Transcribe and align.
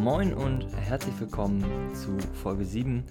Moin 0.00 0.32
und 0.32 0.64
herzlich 0.78 1.20
willkommen 1.20 1.94
zu 1.94 2.18
Folge 2.32 2.64
7 2.64 3.04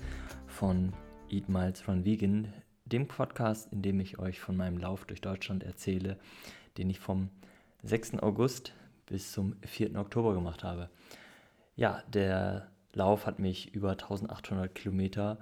von 0.47 0.91
Eat 1.29 1.47
Miles 1.47 1.87
Run 1.87 2.03
Vegan, 2.03 2.51
dem 2.85 3.07
Podcast, 3.07 3.71
in 3.71 3.83
dem 3.83 3.99
ich 3.99 4.17
euch 4.17 4.39
von 4.39 4.57
meinem 4.57 4.79
Lauf 4.79 5.05
durch 5.05 5.21
Deutschland 5.21 5.63
erzähle, 5.63 6.17
den 6.79 6.89
ich 6.89 6.99
vom 6.99 7.29
6. 7.83 8.15
August 8.23 8.73
bis 9.05 9.31
zum 9.31 9.55
4. 9.67 9.99
Oktober 9.99 10.33
gemacht 10.33 10.63
habe. 10.63 10.89
Ja, 11.75 12.01
der 12.07 12.71
Lauf 12.93 13.27
hat 13.27 13.37
mich 13.37 13.71
über 13.75 13.91
1800 13.91 14.73
Kilometer 14.73 15.37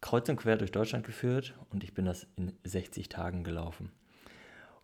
kreuz 0.00 0.28
und 0.28 0.36
quer 0.36 0.56
durch 0.56 0.70
Deutschland 0.70 1.04
geführt 1.04 1.58
und 1.70 1.82
ich 1.82 1.92
bin 1.92 2.04
das 2.04 2.28
in 2.36 2.52
60 2.62 3.08
Tagen 3.08 3.42
gelaufen. 3.42 3.90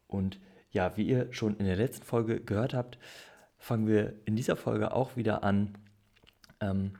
Und 0.08 0.40
ja, 0.72 0.96
wie 0.96 1.06
ihr 1.06 1.32
schon 1.32 1.56
in 1.58 1.66
der 1.66 1.76
letzten 1.76 2.04
Folge 2.04 2.40
gehört 2.40 2.74
habt, 2.74 2.98
fangen 3.58 3.86
wir 3.86 4.14
in 4.24 4.34
dieser 4.34 4.56
Folge 4.56 4.92
auch 4.92 5.16
wieder 5.16 5.44
an, 5.44 5.78
ähm, 6.64 6.92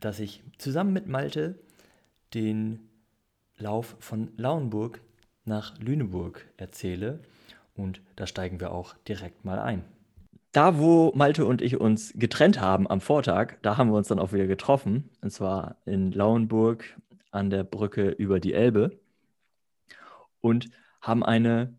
dass 0.00 0.20
ich 0.20 0.42
zusammen 0.58 0.92
mit 0.92 1.06
Malte 1.06 1.58
den 2.34 2.90
Lauf 3.56 3.96
von 4.00 4.32
Lauenburg 4.36 5.00
nach 5.44 5.78
Lüneburg 5.78 6.46
erzähle. 6.56 7.20
Und 7.74 8.00
da 8.16 8.26
steigen 8.26 8.60
wir 8.60 8.72
auch 8.72 8.94
direkt 9.08 9.44
mal 9.44 9.58
ein. 9.58 9.84
Da, 10.52 10.78
wo 10.78 11.12
Malte 11.14 11.46
und 11.46 11.62
ich 11.62 11.80
uns 11.80 12.12
getrennt 12.14 12.60
haben 12.60 12.88
am 12.88 13.00
Vortag, 13.00 13.56
da 13.62 13.76
haben 13.76 13.90
wir 13.90 13.96
uns 13.96 14.08
dann 14.08 14.20
auch 14.20 14.32
wieder 14.32 14.46
getroffen. 14.46 15.10
Und 15.20 15.30
zwar 15.30 15.76
in 15.84 16.12
Lauenburg 16.12 16.84
an 17.30 17.50
der 17.50 17.64
Brücke 17.64 18.10
über 18.10 18.38
die 18.38 18.52
Elbe. 18.52 19.00
Und 20.40 20.70
haben 21.00 21.24
eine 21.24 21.74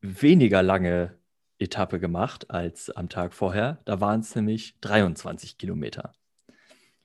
weniger 0.00 0.62
lange 0.62 1.18
Etappe 1.58 1.98
gemacht 1.98 2.50
als 2.50 2.90
am 2.90 3.08
Tag 3.08 3.34
vorher. 3.34 3.78
Da 3.84 4.00
waren 4.00 4.20
es 4.20 4.34
nämlich 4.34 4.80
23 4.80 5.58
Kilometer. 5.58 6.12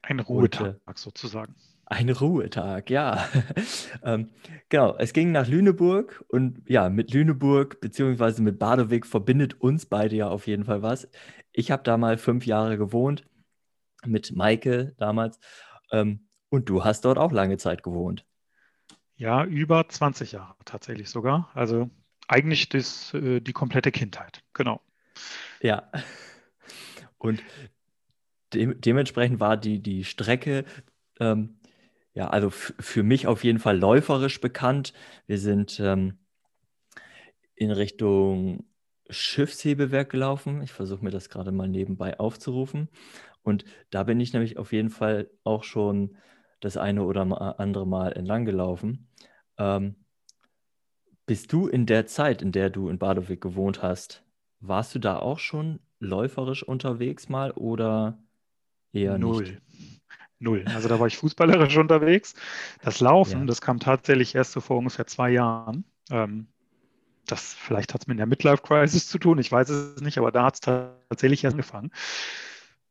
Ein 0.01 0.19
Ruhetag 0.19 0.79
und, 0.85 0.97
sozusagen. 0.97 1.55
Ein 1.85 2.09
Ruhetag, 2.09 2.89
ja. 2.89 3.27
ähm, 4.03 4.29
genau, 4.69 4.95
es 4.97 5.13
ging 5.13 5.31
nach 5.31 5.47
Lüneburg 5.47 6.23
und 6.29 6.61
ja, 6.67 6.89
mit 6.89 7.13
Lüneburg 7.13 7.81
bzw. 7.81 8.41
mit 8.41 8.59
Badeweg 8.59 9.05
verbindet 9.05 9.59
uns 9.61 9.85
beide 9.85 10.15
ja 10.15 10.27
auf 10.29 10.47
jeden 10.47 10.65
Fall 10.65 10.81
was. 10.81 11.07
Ich 11.51 11.69
habe 11.69 11.83
da 11.83 11.97
mal 11.97 12.17
fünf 12.17 12.45
Jahre 12.45 12.77
gewohnt 12.77 13.25
mit 14.05 14.35
Maike 14.35 14.95
damals 14.97 15.39
ähm, 15.91 16.27
und 16.49 16.69
du 16.69 16.83
hast 16.83 17.05
dort 17.05 17.17
auch 17.17 17.31
lange 17.31 17.57
Zeit 17.57 17.83
gewohnt. 17.83 18.25
Ja, 19.15 19.45
über 19.45 19.87
20 19.87 20.31
Jahre 20.31 20.55
tatsächlich 20.65 21.09
sogar. 21.09 21.51
Also 21.53 21.91
eigentlich 22.27 22.69
das, 22.69 23.13
äh, 23.13 23.39
die 23.39 23.53
komplette 23.53 23.91
Kindheit, 23.91 24.43
genau. 24.53 24.81
Ja. 25.61 25.91
Und 27.17 27.43
de 28.53 28.75
dementsprechend 28.75 29.39
war 29.39 29.57
die, 29.57 29.79
die 29.81 30.03
Strecke, 30.03 30.65
ähm, 31.19 31.59
ja, 32.13 32.29
also 32.29 32.49
für 32.49 33.03
mich 33.03 33.27
auf 33.27 33.43
jeden 33.43 33.59
Fall 33.59 33.77
läuferisch 33.77 34.41
bekannt. 34.41 34.93
Wir 35.27 35.37
sind 35.37 35.79
ähm, 35.79 36.17
in 37.55 37.71
Richtung 37.71 38.65
Schiffshebewerk 39.09 40.09
gelaufen. 40.09 40.61
Ich 40.61 40.71
versuche 40.71 41.03
mir 41.03 41.11
das 41.11 41.29
gerade 41.29 41.51
mal 41.51 41.67
nebenbei 41.67 42.19
aufzurufen. 42.19 42.89
Und 43.43 43.65
da 43.89 44.03
bin 44.03 44.19
ich 44.19 44.33
nämlich 44.33 44.57
auf 44.57 44.73
jeden 44.73 44.89
Fall 44.89 45.29
auch 45.43 45.63
schon 45.63 46.15
das 46.59 46.77
eine 46.77 47.03
oder 47.03 47.59
andere 47.59 47.87
Mal 47.87 48.13
entlang 48.13 48.45
gelaufen. 48.45 49.09
Ähm, 49.57 49.95
bist 51.25 51.53
du 51.53 51.67
in 51.67 51.85
der 51.85 52.07
Zeit, 52.07 52.41
in 52.41 52.51
der 52.51 52.69
du 52.69 52.89
in 52.89 52.99
Badewig 52.99 53.41
gewohnt 53.41 53.81
hast, 53.81 54.23
warst 54.59 54.93
du 54.93 54.99
da 54.99 55.17
auch 55.17 55.39
schon 55.39 55.79
läuferisch 55.99 56.63
unterwegs 56.63 57.29
mal 57.29 57.51
oder 57.51 58.21
eher 58.93 59.17
Null. 59.17 59.43
nicht? 59.43 59.61
Null. 60.39 60.65
Also 60.67 60.89
da 60.89 60.99
war 60.99 61.07
ich 61.07 61.17
fußballerisch 61.17 61.77
unterwegs. 61.77 62.33
Das 62.81 62.99
Laufen, 62.99 63.41
ja. 63.41 63.45
das 63.45 63.61
kam 63.61 63.79
tatsächlich 63.79 64.33
erst 64.33 64.53
so 64.53 64.61
vor 64.61 64.77
ungefähr 64.77 65.05
zwei 65.05 65.29
Jahren. 65.29 65.83
Ähm, 66.09 66.47
das 67.27 67.53
vielleicht 67.53 67.93
hat 67.93 68.01
es 68.01 68.07
mit 68.07 68.19
der 68.19 68.25
Midlife 68.25 68.63
Crisis 68.63 69.07
zu 69.07 69.19
tun, 69.19 69.37
ich 69.37 69.51
weiß 69.51 69.69
es 69.69 70.01
nicht, 70.01 70.17
aber 70.17 70.31
da 70.31 70.45
hat 70.45 70.55
es 70.55 70.59
tatsächlich 70.61 71.43
erst 71.43 71.53
angefangen. 71.53 71.91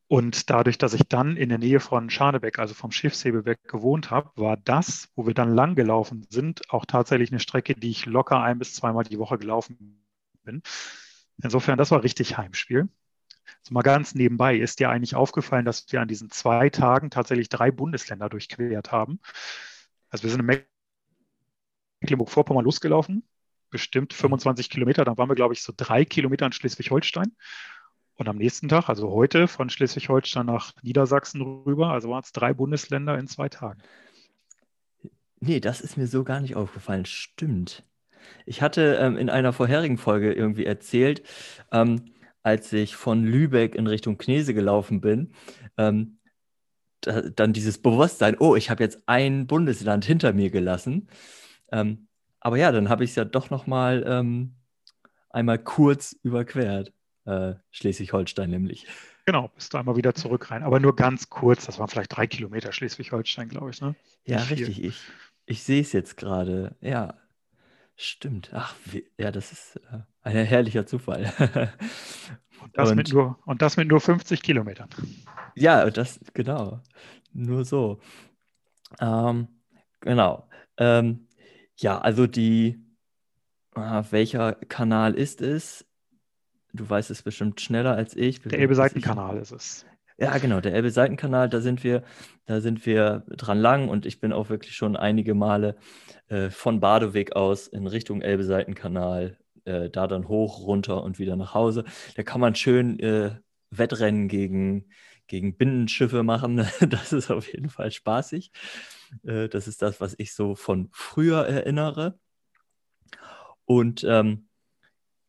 Und 0.06 0.50
dadurch, 0.50 0.76
dass 0.76 0.92
ich 0.92 1.02
dann 1.08 1.36
in 1.36 1.50
der 1.50 1.58
Nähe 1.58 1.78
von 1.78 2.10
Schanebeck, 2.10 2.58
also 2.58 2.74
vom 2.74 2.90
Schiffshebewerk 2.90 3.62
gewohnt 3.68 4.10
habe, 4.10 4.30
war 4.34 4.56
das, 4.56 5.08
wo 5.14 5.26
wir 5.26 5.34
dann 5.34 5.54
lang 5.54 5.76
gelaufen 5.76 6.26
sind, 6.28 6.68
auch 6.70 6.84
tatsächlich 6.84 7.30
eine 7.30 7.38
Strecke, 7.38 7.74
die 7.74 7.90
ich 7.90 8.06
locker 8.06 8.40
ein 8.40 8.58
bis 8.58 8.74
zweimal 8.74 9.04
die 9.04 9.20
Woche 9.20 9.38
gelaufen 9.38 10.02
bin. 10.42 10.62
Insofern, 11.42 11.78
das 11.78 11.92
war 11.92 12.02
richtig 12.02 12.36
Heimspiel. 12.36 12.88
So 13.62 13.74
mal 13.74 13.82
ganz 13.82 14.14
nebenbei 14.14 14.56
ist 14.56 14.80
dir 14.80 14.90
eigentlich 14.90 15.14
aufgefallen, 15.14 15.64
dass 15.64 15.90
wir 15.90 16.00
an 16.00 16.08
diesen 16.08 16.30
zwei 16.30 16.70
Tagen 16.70 17.10
tatsächlich 17.10 17.48
drei 17.48 17.70
Bundesländer 17.70 18.28
durchquert 18.28 18.92
haben. 18.92 19.20
Also 20.08 20.24
wir 20.24 20.30
sind 20.30 20.40
in 20.40 20.64
Mecklenburg-Vorpommern 22.00 22.64
losgelaufen, 22.64 23.22
bestimmt 23.70 24.12
25 24.12 24.70
Kilometer. 24.70 25.04
Dann 25.04 25.18
waren 25.18 25.28
wir, 25.28 25.36
glaube 25.36 25.54
ich, 25.54 25.62
so 25.62 25.72
drei 25.76 26.04
Kilometer 26.04 26.46
in 26.46 26.52
Schleswig-Holstein. 26.52 27.32
Und 28.14 28.28
am 28.28 28.36
nächsten 28.36 28.68
Tag, 28.68 28.88
also 28.88 29.10
heute, 29.10 29.48
von 29.48 29.70
Schleswig-Holstein 29.70 30.46
nach 30.46 30.74
Niedersachsen 30.82 31.40
rüber, 31.40 31.88
also 31.88 32.10
waren 32.10 32.22
es 32.22 32.32
drei 32.32 32.52
Bundesländer 32.52 33.18
in 33.18 33.26
zwei 33.26 33.48
Tagen. 33.48 33.80
Nee, 35.40 35.60
das 35.60 35.80
ist 35.80 35.96
mir 35.96 36.06
so 36.06 36.22
gar 36.22 36.40
nicht 36.40 36.54
aufgefallen. 36.54 37.06
Stimmt. 37.06 37.82
Ich 38.44 38.60
hatte 38.60 38.98
ähm, 39.00 39.16
in 39.16 39.30
einer 39.30 39.54
vorherigen 39.54 39.96
Folge 39.96 40.34
irgendwie 40.34 40.66
erzählt, 40.66 41.22
ähm, 41.72 42.12
als 42.42 42.72
ich 42.72 42.96
von 42.96 43.24
Lübeck 43.24 43.74
in 43.74 43.86
Richtung 43.86 44.18
Knese 44.18 44.54
gelaufen 44.54 45.00
bin, 45.00 45.34
ähm, 45.76 46.18
da, 47.00 47.22
dann 47.22 47.52
dieses 47.52 47.78
Bewusstsein, 47.78 48.36
oh, 48.38 48.56
ich 48.56 48.70
habe 48.70 48.82
jetzt 48.82 49.02
ein 49.06 49.46
Bundesland 49.46 50.04
hinter 50.04 50.32
mir 50.32 50.50
gelassen. 50.50 51.08
Ähm, 51.72 52.08
aber 52.40 52.56
ja, 52.56 52.72
dann 52.72 52.88
habe 52.88 53.04
ich 53.04 53.10
es 53.10 53.16
ja 53.16 53.24
doch 53.24 53.50
noch 53.50 53.66
mal 53.66 54.04
ähm, 54.06 54.54
einmal 55.30 55.58
kurz 55.58 56.16
überquert 56.22 56.92
äh, 57.26 57.54
Schleswig-Holstein 57.70 58.50
nämlich. 58.50 58.86
Genau, 59.26 59.48
bist 59.48 59.72
du 59.72 59.78
einmal 59.78 59.96
wieder 59.96 60.14
zurück 60.14 60.50
rein. 60.50 60.62
Aber 60.62 60.80
nur 60.80 60.96
ganz 60.96 61.28
kurz, 61.28 61.66
das 61.66 61.78
waren 61.78 61.88
vielleicht 61.88 62.16
drei 62.16 62.26
Kilometer 62.26 62.72
Schleswig-Holstein, 62.72 63.48
glaube 63.48 63.70
ich. 63.70 63.80
Ne? 63.80 63.94
Ja, 64.24 64.38
richtig. 64.38 64.82
Ich, 64.82 65.00
ich 65.46 65.62
sehe 65.62 65.82
es 65.82 65.92
jetzt 65.92 66.16
gerade. 66.16 66.76
Ja, 66.80 67.14
stimmt. 68.04 68.50
Ach, 68.52 68.74
ja, 69.18 69.30
das 69.30 69.52
ist 69.52 69.76
äh, 69.76 70.00
ein 70.22 70.44
herrlicher 70.44 70.86
Zufall. 70.86 71.32
und, 72.62 72.76
das 72.76 72.90
und, 72.90 72.96
mit 72.96 73.12
nur, 73.12 73.38
und 73.44 73.62
das 73.62 73.76
mit 73.76 73.88
nur 73.88 74.00
50 74.00 74.42
Kilometern. 74.42 74.88
Ja, 75.54 75.88
das, 75.90 76.20
genau. 76.34 76.80
Nur 77.32 77.64
so. 77.64 78.00
Ähm, 79.00 79.48
genau. 80.00 80.48
Ähm, 80.76 81.26
ja, 81.76 81.98
also 81.98 82.26
die, 82.26 82.80
äh, 83.76 84.02
welcher 84.10 84.54
Kanal 84.54 85.14
ist 85.14 85.40
es? 85.40 85.86
du 86.72 86.88
weißt 86.88 87.10
es 87.10 87.22
bestimmt 87.22 87.60
schneller 87.60 87.94
als 87.94 88.16
ich. 88.16 88.40
Der 88.42 88.58
Elbe-Seitenkanal 88.58 89.38
ist 89.38 89.52
es. 89.52 89.86
Ja, 90.20 90.36
genau, 90.36 90.60
der 90.60 90.74
Elbe-Seitenkanal, 90.74 91.48
da 91.48 91.62
sind 91.62 91.82
wir, 91.82 92.04
da 92.44 92.60
sind 92.60 92.84
wir 92.84 93.24
dran 93.26 93.58
lang 93.58 93.88
und 93.88 94.04
ich 94.04 94.20
bin 94.20 94.34
auch 94.34 94.50
wirklich 94.50 94.74
schon 94.76 94.94
einige 94.94 95.34
Male 95.34 95.76
äh, 96.28 96.50
von 96.50 96.78
Badeweg 96.78 97.34
aus 97.36 97.66
in 97.68 97.86
Richtung 97.86 98.20
Elbe-Seitenkanal, 98.20 99.38
äh, 99.64 99.88
da 99.88 100.06
dann 100.06 100.28
hoch, 100.28 100.66
runter 100.66 101.02
und 101.02 101.18
wieder 101.18 101.36
nach 101.36 101.54
Hause. 101.54 101.84
Da 102.16 102.22
kann 102.22 102.38
man 102.38 102.54
schön 102.54 103.00
äh, 103.00 103.30
Wettrennen 103.70 104.28
gegen, 104.28 104.90
gegen 105.26 105.56
Binnenschiffe 105.56 106.22
machen. 106.22 106.66
Das 106.86 107.14
ist 107.14 107.30
auf 107.30 107.50
jeden 107.50 107.70
Fall 107.70 107.90
spaßig. 107.90 108.52
Äh, 109.24 109.48
das 109.48 109.68
ist 109.68 109.80
das, 109.80 110.02
was 110.02 110.14
ich 110.18 110.34
so 110.34 110.54
von 110.54 110.90
früher 110.92 111.46
erinnere. 111.46 112.18
Und 113.64 114.04
ähm, 114.04 114.48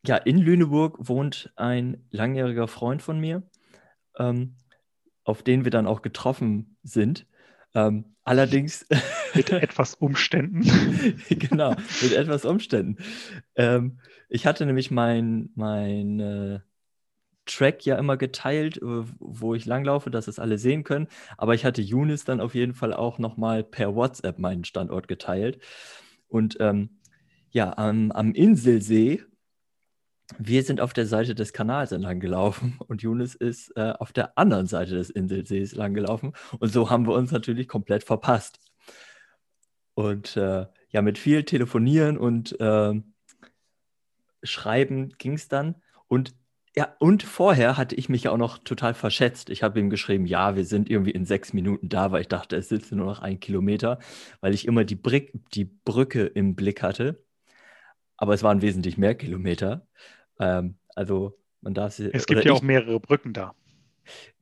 ja, 0.04 0.16
in 0.16 0.36
Lüneburg 0.36 1.08
wohnt 1.08 1.50
ein 1.56 2.04
langjähriger 2.10 2.68
Freund 2.68 3.00
von 3.00 3.18
mir, 3.18 3.42
ähm, 4.18 4.56
auf 5.24 5.42
den 5.42 5.64
wir 5.64 5.70
dann 5.70 5.86
auch 5.86 6.02
getroffen 6.02 6.76
sind. 6.82 7.26
Ähm, 7.74 8.04
allerdings. 8.24 8.86
Mit 9.34 9.50
etwas 9.50 9.94
Umständen. 9.94 10.62
genau, 11.30 11.74
mit 12.02 12.12
etwas 12.12 12.44
Umständen. 12.44 12.98
Ähm, 13.56 13.98
ich 14.28 14.46
hatte 14.46 14.66
nämlich 14.66 14.90
mein, 14.90 15.48
mein 15.54 16.20
äh, 16.20 16.60
Track 17.46 17.86
ja 17.86 17.96
immer 17.96 18.18
geteilt, 18.18 18.76
äh, 18.76 19.04
wo 19.18 19.54
ich 19.54 19.64
langlaufe, 19.64 20.10
dass 20.10 20.28
es 20.28 20.38
alle 20.38 20.58
sehen 20.58 20.84
können. 20.84 21.08
Aber 21.38 21.54
ich 21.54 21.64
hatte 21.64 21.80
Younes 21.80 22.24
dann 22.24 22.42
auf 22.42 22.54
jeden 22.54 22.74
Fall 22.74 22.92
auch 22.92 23.18
nochmal 23.18 23.64
per 23.64 23.94
WhatsApp 23.94 24.38
meinen 24.38 24.64
Standort 24.64 25.08
geteilt. 25.08 25.60
Und 26.28 26.58
ähm, 26.60 26.98
ja, 27.50 27.76
am, 27.76 28.12
am 28.12 28.32
Inselsee 28.32 29.22
wir 30.38 30.62
sind 30.62 30.80
auf 30.80 30.92
der 30.92 31.06
Seite 31.06 31.34
des 31.34 31.52
Kanals 31.52 31.92
entlang 31.92 32.20
gelaufen 32.20 32.78
und 32.86 33.02
Younes 33.02 33.34
ist 33.34 33.76
äh, 33.76 33.92
auf 33.98 34.12
der 34.12 34.38
anderen 34.38 34.66
Seite 34.66 34.94
des 34.94 35.10
Inselsees 35.10 35.74
lang 35.74 35.94
gelaufen. 35.94 36.32
Und 36.58 36.72
so 36.72 36.90
haben 36.90 37.06
wir 37.06 37.14
uns 37.14 37.30
natürlich 37.32 37.68
komplett 37.68 38.04
verpasst. 38.04 38.58
Und 39.94 40.36
äh, 40.36 40.66
ja, 40.90 41.02
mit 41.02 41.18
viel 41.18 41.44
Telefonieren 41.44 42.18
und 42.18 42.58
äh, 42.60 42.94
Schreiben 44.42 45.10
ging 45.18 45.34
es 45.34 45.48
dann. 45.48 45.76
Und 46.08 46.34
Ja, 46.74 46.96
und 46.98 47.22
vorher 47.22 47.76
hatte 47.76 47.94
ich 47.96 48.08
mich 48.08 48.28
auch 48.28 48.38
noch 48.38 48.58
total 48.58 48.94
verschätzt. 48.94 49.50
Ich 49.50 49.62
habe 49.62 49.78
ihm 49.78 49.90
geschrieben, 49.90 50.24
ja, 50.26 50.56
wir 50.56 50.64
sind 50.64 50.88
irgendwie 50.90 51.10
in 51.10 51.26
sechs 51.26 51.52
Minuten 51.52 51.88
da, 51.90 52.12
weil 52.12 52.22
ich 52.22 52.28
dachte, 52.28 52.56
es 52.56 52.68
sitzt 52.70 52.92
nur 52.92 53.06
noch 53.06 53.20
ein 53.20 53.40
Kilometer, 53.40 53.98
weil 54.40 54.54
ich 54.54 54.66
immer 54.66 54.84
die, 54.84 54.94
Brick, 54.96 55.32
die 55.54 55.64
Brücke 55.66 56.24
im 56.24 56.54
Blick 56.54 56.82
hatte. 56.82 57.22
Aber 58.16 58.34
es 58.34 58.42
waren 58.42 58.62
wesentlich 58.62 58.96
mehr 58.98 59.14
Kilometer. 59.14 59.86
Ähm, 60.38 60.76
also 60.94 61.38
man 61.60 61.74
darf 61.74 61.94
sie. 61.94 62.10
Es 62.12 62.26
gibt 62.26 62.44
ja 62.44 62.52
auch 62.52 62.62
mehrere 62.62 63.00
Brücken 63.00 63.32
da. 63.32 63.54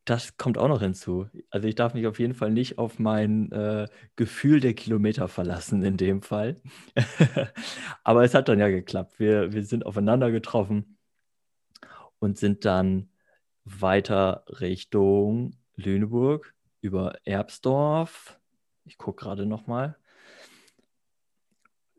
Das 0.07 0.37
kommt 0.39 0.59
auch 0.59 0.69
noch 0.69 0.81
hinzu. 0.81 1.29
Also 1.51 1.69
ich 1.69 1.75
darf 1.75 1.95
mich 1.95 2.07
auf 2.07 2.19
jeden 2.19 2.35
Fall 2.35 2.51
nicht 2.51 2.79
auf 2.79 2.99
mein 2.99 3.53
äh, 3.53 3.87
Gefühl 4.17 4.61
der 4.61 4.75
Kilometer 4.75 5.29
verlassen 5.29 5.83
in 5.83 5.97
dem 5.97 6.23
Fall. 6.23 6.61
Aber 8.05 8.25
es 8.25 8.35
hat 8.35 8.49
dann 8.49 8.59
ja 8.59 8.69
geklappt. 8.69 9.19
Wir, 9.21 9.53
wir 9.53 9.63
sind 9.63 9.85
aufeinander 9.85 10.31
getroffen 10.31 10.97
und 12.19 12.39
sind 12.39 12.65
dann 12.65 13.11
weiter 13.65 14.45
Richtung 14.49 15.57
Lüneburg 15.77 16.55
über 16.81 17.19
Erbsdorf. 17.25 18.41
Ich 18.85 18.97
gucke 18.97 19.25
gerade 19.25 19.47
nochmal. 19.47 19.97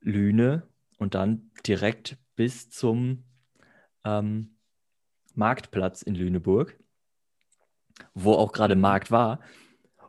Lüne 0.01 0.63
und 0.97 1.13
dann 1.13 1.51
direkt 1.65 2.17
bis 2.35 2.69
zum 2.71 3.23
ähm, 4.05 4.55
Marktplatz 5.35 6.01
in 6.01 6.15
Lüneburg, 6.15 6.77
wo 8.13 8.33
auch 8.33 8.51
gerade 8.51 8.75
Markt 8.75 9.11
war. 9.11 9.39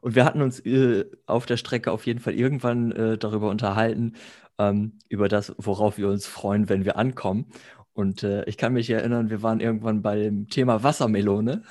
Und 0.01 0.15
wir 0.15 0.25
hatten 0.25 0.43
uns 0.43 0.61
äh, 0.61 1.05
auf 1.27 1.47
der 1.47 1.57
Strecke 1.57 1.93
auf 1.93 2.07
jeden 2.07 2.21
Fall 2.21 2.35
irgendwann 2.35 2.93
äh, 2.93 3.19
darüber 3.19 3.51
unterhalten, 3.51 4.15
ähm, 4.59 4.99
über 5.09 5.29
das, 5.29 5.55
worauf 5.59 5.97
wir 5.97 6.09
uns 6.09 6.27
freuen, 6.27 6.69
wenn 6.69 6.85
wir 6.85 6.97
ankommen. 6.97 7.47
Und 7.93 8.23
äh, 8.23 8.45
ich 8.45 8.57
kann 8.57 8.73
mich 8.73 8.91
erinnern, 8.91 9.31
wir 9.31 9.43
waren 9.43 9.61
irgendwann 9.61 10.03
beim 10.03 10.49
Thema 10.49 10.83
Wassermelone. 10.83 11.63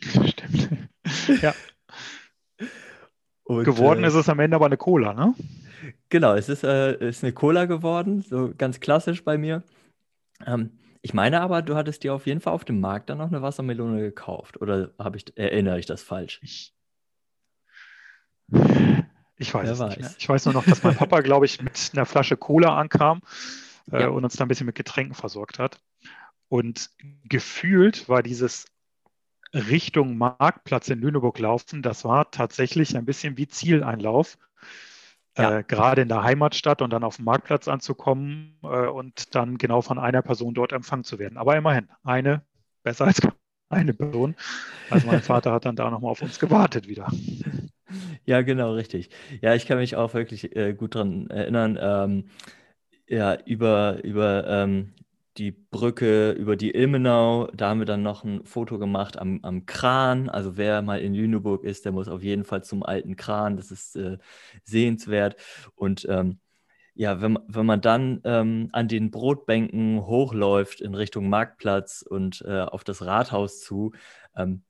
Stimmt. 0.00 0.70
ja. 1.42 1.54
Und, 3.44 3.64
geworden 3.64 4.04
äh, 4.04 4.08
ist 4.08 4.14
es 4.14 4.28
am 4.28 4.40
Ende 4.40 4.56
aber 4.56 4.66
eine 4.66 4.76
Cola, 4.76 5.14
ne? 5.14 5.34
Genau, 6.08 6.34
es 6.34 6.48
ist, 6.48 6.64
äh, 6.64 7.08
ist 7.08 7.22
eine 7.22 7.32
Cola 7.32 7.64
geworden, 7.66 8.22
so 8.22 8.52
ganz 8.56 8.80
klassisch 8.80 9.24
bei 9.24 9.38
mir. 9.38 9.62
Ähm, 10.46 10.78
ich 11.02 11.14
meine 11.14 11.40
aber, 11.40 11.62
du 11.62 11.74
hattest 11.74 12.02
dir 12.04 12.14
auf 12.14 12.26
jeden 12.26 12.40
Fall 12.40 12.52
auf 12.52 12.64
dem 12.64 12.80
Markt 12.80 13.08
dann 13.08 13.18
noch 13.18 13.28
eine 13.28 13.42
Wassermelone 13.42 14.00
gekauft. 14.00 14.60
Oder 14.60 14.92
ich, 15.14 15.36
erinnere 15.36 15.78
ich 15.78 15.86
das 15.86 16.02
falsch? 16.02 16.40
Ich, 16.42 16.74
ich 19.36 19.54
weiß 19.54 19.64
Wer 19.64 19.72
es 19.72 19.78
weiß. 19.78 19.88
nicht 19.88 20.00
mehr. 20.00 20.14
Ich 20.18 20.28
weiß 20.28 20.44
nur 20.46 20.54
noch, 20.54 20.64
dass 20.64 20.82
mein 20.82 20.96
Papa, 20.96 21.20
glaube 21.22 21.46
ich, 21.46 21.62
mit 21.62 21.90
einer 21.92 22.06
Flasche 22.06 22.36
Cola 22.36 22.76
ankam 22.76 23.22
äh, 23.92 24.02
ja. 24.02 24.08
und 24.08 24.24
uns 24.24 24.36
da 24.36 24.44
ein 24.44 24.48
bisschen 24.48 24.66
mit 24.66 24.74
Getränken 24.74 25.14
versorgt 25.14 25.58
hat. 25.58 25.80
Und 26.48 26.90
gefühlt 27.24 28.08
war 28.08 28.22
dieses 28.22 28.66
Richtung 29.54 30.18
Marktplatz 30.18 30.88
in 30.88 31.00
Lüneburg 31.00 31.38
laufen, 31.38 31.82
das 31.82 32.04
war 32.04 32.30
tatsächlich 32.30 32.96
ein 32.96 33.04
bisschen 33.04 33.36
wie 33.36 33.48
Zieleinlauf. 33.48 34.36
Ja. 35.38 35.58
Äh, 35.58 35.64
gerade 35.64 36.02
in 36.02 36.08
der 36.08 36.22
Heimatstadt 36.22 36.82
und 36.82 36.90
dann 36.92 37.04
auf 37.04 37.16
dem 37.16 37.24
Marktplatz 37.24 37.68
anzukommen 37.68 38.58
äh, 38.62 38.86
und 38.86 39.34
dann 39.34 39.58
genau 39.58 39.82
von 39.82 39.98
einer 39.98 40.22
Person 40.22 40.54
dort 40.54 40.72
empfangen 40.72 41.04
zu 41.04 41.18
werden. 41.18 41.38
Aber 41.38 41.56
immerhin, 41.56 41.88
eine 42.04 42.42
besser 42.82 43.06
als 43.06 43.20
eine 43.70 43.94
Person. 43.94 44.34
Also 44.90 45.06
mein 45.06 45.20
Vater 45.22 45.52
hat 45.52 45.64
dann 45.64 45.76
da 45.76 45.90
nochmal 45.90 46.10
auf 46.10 46.22
uns 46.22 46.38
gewartet 46.38 46.88
wieder. 46.88 47.08
Ja, 48.24 48.42
genau, 48.42 48.74
richtig. 48.74 49.10
Ja, 49.40 49.54
ich 49.54 49.66
kann 49.66 49.78
mich 49.78 49.96
auch 49.96 50.14
wirklich 50.14 50.54
äh, 50.56 50.74
gut 50.74 50.94
daran 50.94 51.30
erinnern. 51.30 51.78
Ähm, 51.80 52.24
ja, 53.08 53.36
über, 53.46 54.04
über 54.04 54.46
ähm, 54.48 54.94
die 55.38 55.52
Brücke, 55.52 56.32
über 56.32 56.56
die 56.56 56.74
Ilmenau, 56.74 57.46
da 57.54 57.70
haben 57.70 57.78
wir 57.78 57.86
dann 57.86 58.02
noch 58.02 58.24
ein 58.24 58.44
Foto 58.44 58.78
gemacht 58.78 59.18
am, 59.18 59.40
am 59.42 59.66
Kran. 59.66 60.28
Also 60.28 60.56
wer 60.56 60.82
mal 60.82 61.00
in 61.00 61.14
Lüneburg 61.14 61.64
ist, 61.64 61.84
der 61.84 61.92
muss 61.92 62.08
auf 62.08 62.22
jeden 62.22 62.44
Fall 62.44 62.64
zum 62.64 62.82
alten 62.82 63.16
Kran. 63.16 63.56
Das 63.56 63.70
ist 63.70 63.96
äh, 63.96 64.18
sehenswert. 64.64 65.36
Und 65.76 66.06
ähm, 66.08 66.40
ja, 66.94 67.22
wenn, 67.22 67.38
wenn 67.46 67.66
man 67.66 67.80
dann 67.80 68.20
ähm, 68.24 68.70
an 68.72 68.88
den 68.88 69.10
Brotbänken 69.12 70.04
hochläuft 70.04 70.80
in 70.80 70.94
Richtung 70.94 71.28
Marktplatz 71.28 72.02
und 72.02 72.42
äh, 72.46 72.62
auf 72.62 72.82
das 72.82 73.06
Rathaus 73.06 73.60
zu, 73.60 73.92
ähm, 74.36 74.64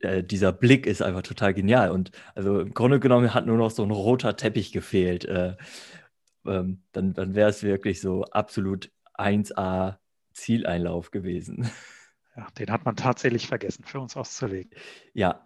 äh, 0.00 0.24
dieser 0.24 0.52
Blick 0.52 0.86
ist 0.86 1.02
einfach 1.02 1.22
total 1.22 1.54
genial. 1.54 1.92
Und 1.92 2.10
also 2.34 2.60
im 2.60 2.74
Grunde 2.74 3.00
genommen 3.00 3.34
hat 3.34 3.46
nur 3.46 3.56
noch 3.56 3.70
so 3.70 3.84
ein 3.84 3.92
roter 3.92 4.36
Teppich 4.36 4.72
gefehlt. 4.72 5.24
Äh, 5.26 5.56
ähm, 6.46 6.82
dann, 6.92 7.14
dann 7.14 7.34
wäre 7.34 7.50
es 7.50 7.62
wirklich 7.62 8.00
so 8.00 8.24
absolut 8.24 8.90
1A 9.14 9.98
Zieleinlauf 10.32 11.10
gewesen. 11.10 11.70
Ja, 12.36 12.48
den 12.58 12.70
hat 12.70 12.84
man 12.84 12.96
tatsächlich 12.96 13.46
vergessen, 13.46 13.84
für 13.84 14.00
uns 14.00 14.16
auszulegen. 14.16 14.70
Ja. 15.12 15.44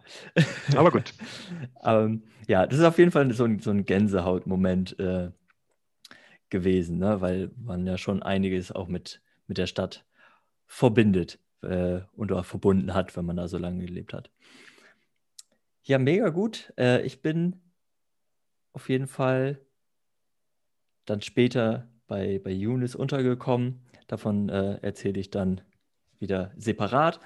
Aber 0.75 0.89
gut. 0.89 1.13
ähm, 1.83 2.23
ja, 2.47 2.65
das 2.65 2.79
ist 2.79 2.85
auf 2.85 2.97
jeden 2.97 3.11
Fall 3.11 3.31
so 3.31 3.43
ein, 3.43 3.59
so 3.59 3.69
ein 3.69 3.85
Gänsehautmoment 3.85 4.97
äh, 4.99 5.29
gewesen, 6.49 6.97
ne? 6.97 7.21
weil 7.21 7.51
man 7.63 7.85
ja 7.85 7.97
schon 7.99 8.23
einiges 8.23 8.71
auch 8.71 8.87
mit, 8.87 9.21
mit 9.45 9.59
der 9.59 9.67
Stadt 9.67 10.03
verbindet 10.65 11.39
äh, 11.61 12.01
und 12.13 12.31
auch 12.31 12.45
verbunden 12.45 12.95
hat, 12.95 13.15
wenn 13.15 13.25
man 13.25 13.37
da 13.37 13.47
so 13.47 13.59
lange 13.59 13.85
gelebt 13.85 14.13
hat. 14.13 14.31
Ja, 15.83 15.99
mega 15.99 16.29
gut. 16.29 16.73
Äh, 16.77 17.01
ich 17.03 17.21
bin 17.21 17.61
auf 18.73 18.89
jeden 18.89 19.07
Fall 19.07 19.59
dann 21.05 21.21
später 21.21 21.87
bei, 22.09 22.41
bei 22.43 22.51
Younes 22.51 22.95
untergekommen. 22.95 23.85
Davon 24.07 24.49
äh, 24.49 24.79
erzähle 24.81 25.19
ich 25.19 25.29
dann 25.29 25.61
wieder 26.19 26.51
separat. 26.57 27.21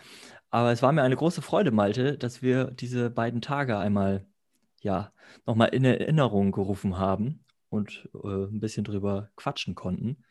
Aber 0.52 0.72
es 0.72 0.84
war 0.84 0.92
mir 0.92 1.02
eine 1.02 1.16
große 1.16 1.42
Freude, 1.42 1.72
Malte, 1.72 2.18
dass 2.18 2.44
wir 2.44 2.66
diese 2.66 3.10
beiden 3.10 3.42
Tage 3.42 3.80
einmal 3.80 4.28
ja 4.82 5.12
nochmal 5.48 5.70
in 5.70 5.84
Erinnerung 5.86 6.52
gerufen 6.52 7.00
haben 7.00 7.44
und 7.70 8.08
äh, 8.24 8.28
ein 8.28 8.60
bisschen 8.60 8.84
drüber 8.84 9.32
quatschen 9.36 9.74
konnten. 9.74 10.24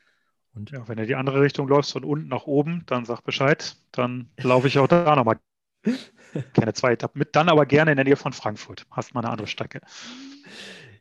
Und 0.54 0.70
ja, 0.70 0.86
wenn 0.86 0.98
du 0.98 1.06
die 1.06 1.16
andere 1.16 1.40
Richtung 1.40 1.66
läufst, 1.66 1.92
von 1.92 2.04
unten 2.04 2.28
nach 2.28 2.46
oben, 2.46 2.84
dann 2.86 3.04
sag 3.04 3.22
Bescheid. 3.22 3.76
Dann 3.90 4.30
laufe 4.40 4.68
ich 4.68 4.78
auch 4.78 4.86
da 4.86 5.16
nochmal 5.16 5.38
keine 6.52 6.72
zwei 6.74 6.92
Etappen 6.92 7.18
mit. 7.18 7.34
Dann 7.34 7.48
aber 7.48 7.66
gerne 7.66 7.90
in 7.90 7.96
der 7.96 8.04
Nähe 8.04 8.16
von 8.16 8.32
Frankfurt. 8.32 8.86
Hast 8.90 9.14
mal 9.14 9.20
eine 9.22 9.30
andere 9.30 9.48
Strecke. 9.48 9.80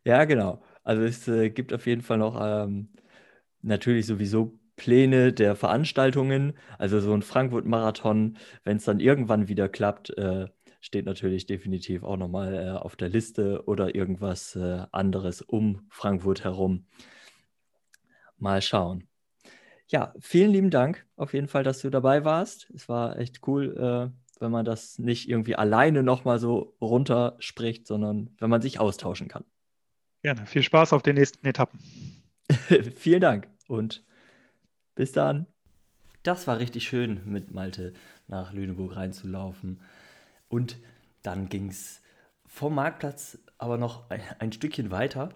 Ja, 0.03 0.25
genau. 0.25 0.63
Also 0.83 1.03
es 1.03 1.27
äh, 1.27 1.50
gibt 1.50 1.74
auf 1.74 1.86
jeden 1.86 2.01
Fall 2.01 2.18
noch 2.18 2.39
ähm, 2.42 2.89
natürlich 3.62 4.06
sowieso 4.06 4.58
Pläne 4.75 5.32
der 5.32 5.56
Veranstaltungen. 5.56 6.53
Also 6.80 7.00
so 7.00 7.13
ein 7.13 7.22
Frankfurt-Marathon, 7.22 8.38
wenn 8.63 8.77
es 8.77 8.86
dann 8.86 9.00
irgendwann 9.00 9.48
wieder 9.48 9.70
klappt, 9.70 10.18
äh, 10.18 10.48
steht 10.80 11.06
natürlich 11.06 11.46
definitiv 11.46 12.03
auch 12.03 12.18
nochmal 12.18 12.56
äh, 12.56 12.72
auf 12.72 12.96
der 12.96 13.10
Liste 13.10 13.63
oder 13.68 13.94
irgendwas 13.94 14.56
äh, 14.56 14.86
anderes 14.91 15.44
um 15.44 15.86
Frankfurt 15.89 16.44
herum. 16.44 16.88
Mal 18.39 18.63
schauen. 18.63 19.08
Ja, 19.88 20.15
vielen 20.20 20.51
lieben 20.51 20.72
Dank 20.72 21.06
auf 21.15 21.34
jeden 21.34 21.48
Fall, 21.48 21.63
dass 21.63 21.82
du 21.82 21.91
dabei 21.91 22.25
warst. 22.25 22.72
Es 22.74 22.89
war 22.89 23.20
echt 23.20 23.46
cool, 23.46 23.77
äh, 23.77 24.41
wenn 24.41 24.51
man 24.51 24.65
das 24.65 24.98
nicht 24.98 25.30
irgendwie 25.30 25.56
alleine 25.56 26.01
nochmal 26.01 26.39
so 26.39 26.75
runterspricht, 26.82 27.86
sondern 27.86 28.32
wenn 28.39 28.50
man 28.50 28.63
sich 28.63 28.80
austauschen 28.80 29.27
kann. 29.27 29.44
Gerne. 30.24 30.48
Viel 30.48 30.63
Spaß 30.63 30.94
auf 30.94 31.03
den 31.03 31.15
nächsten 31.15 31.46
Etappen. 31.46 31.80
Vielen 32.96 33.22
Dank 33.22 33.50
und 33.72 34.04
bis 34.96 35.13
dann. 35.13 35.48
Das 36.24 36.46
war 36.46 36.60
richtig 36.60 36.88
schön, 36.88 37.22
mit 37.25 37.51
Malte 37.51 37.94
nach 38.28 38.51
Lüneburg 38.51 38.96
reinzulaufen. 38.96 39.80
Und 40.50 40.78
dann 41.24 41.48
ging 41.48 41.70
es 41.70 42.01
vom 42.46 42.75
Marktplatz 42.75 43.40
aber 43.58 43.78
noch 43.78 44.10
ein, 44.10 44.51
Stückchen 44.51 44.92
weiter. 44.92 45.30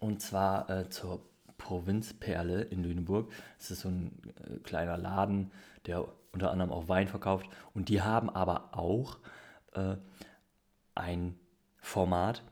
Und 0.00 0.20
zwar 0.20 0.68
äh, 0.68 0.88
zur 0.90 1.24
Provinzperle 1.56 2.62
in 2.62 2.82
Lüneburg. 2.82 3.32
Es 3.58 3.70
ist 3.70 3.82
so 3.82 3.88
ein 3.88 4.20
äh, 4.44 4.58
kleiner 4.58 4.98
Laden, 4.98 5.52
der 5.86 6.04
unter 6.32 6.50
anderem 6.50 6.72
auch 6.72 6.88
Wein 6.88 7.06
verkauft. 7.06 7.46
Und 7.72 7.88
die 7.88 8.02
haben 8.02 8.28
aber 8.28 8.76
auch 8.76 9.18
äh, 9.74 9.96
ein 10.96 11.38
Format, 11.78 12.42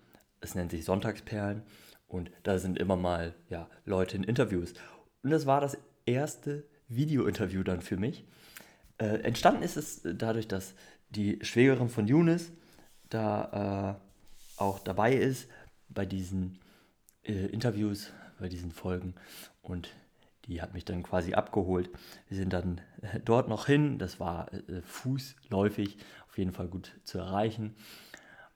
es 0.40 0.54
nennt 0.54 0.70
sich 0.70 0.84
Sonntagsperlen. 0.84 1.64
Und 2.06 2.30
da 2.42 2.58
sind 2.58 2.78
immer 2.78 2.96
mal 2.96 3.34
ja, 3.48 3.68
Leute 3.84 4.16
in 4.16 4.24
Interviews. 4.24 4.74
Und 5.22 5.30
das 5.30 5.46
war 5.46 5.60
das 5.60 5.76
erste 6.06 6.64
Video-Interview 6.88 7.62
dann 7.62 7.80
für 7.80 7.96
mich. 7.96 8.24
Äh, 8.98 9.20
entstanden 9.22 9.62
ist 9.62 9.76
es 9.76 10.02
dadurch, 10.04 10.46
dass 10.46 10.74
die 11.10 11.38
Schwägerin 11.42 11.88
von 11.88 12.06
Younes 12.06 12.52
da 13.08 13.98
äh, 14.58 14.60
auch 14.60 14.78
dabei 14.78 15.14
ist 15.14 15.48
bei 15.88 16.06
diesen 16.06 16.58
äh, 17.22 17.46
Interviews, 17.46 18.12
bei 18.38 18.48
diesen 18.48 18.70
Folgen. 18.70 19.14
Und 19.62 19.88
die 20.46 20.60
hat 20.60 20.74
mich 20.74 20.84
dann 20.84 21.02
quasi 21.02 21.34
abgeholt. 21.34 21.90
Wir 22.28 22.36
sind 22.36 22.52
dann 22.52 22.80
äh, 23.02 23.20
dort 23.24 23.48
noch 23.48 23.66
hin. 23.66 23.98
Das 23.98 24.20
war 24.20 24.52
äh, 24.52 24.82
fußläufig 24.82 25.98
auf 26.28 26.38
jeden 26.38 26.52
Fall 26.52 26.68
gut 26.68 26.92
zu 27.04 27.18
erreichen. 27.18 27.74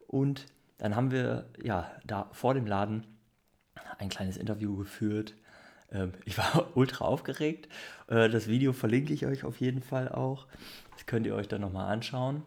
Und 0.07 0.47
dann 0.79 0.95
haben 0.95 1.11
wir 1.11 1.51
ja 1.63 1.91
da 2.05 2.29
vor 2.33 2.55
dem 2.55 2.67
Laden 2.67 3.07
ein 3.99 4.09
kleines 4.09 4.37
Interview 4.37 4.77
geführt 4.77 5.35
Ähm, 5.91 6.13
ich 6.27 6.37
war 6.37 6.71
ultra 6.77 7.07
aufgeregt. 7.07 7.69
Äh, 8.09 8.29
das 8.29 8.47
Video 8.47 8.73
verlinke 8.75 9.15
ich 9.15 9.25
euch 9.27 9.45
auf 9.45 9.59
jeden 9.61 9.83
Fall 9.83 10.11
auch. 10.11 10.47
Das 10.93 11.07
könnt 11.07 11.27
ihr 11.27 11.35
euch 11.35 11.49
dann 11.49 11.63
nochmal 11.63 11.91
anschauen. 11.93 12.43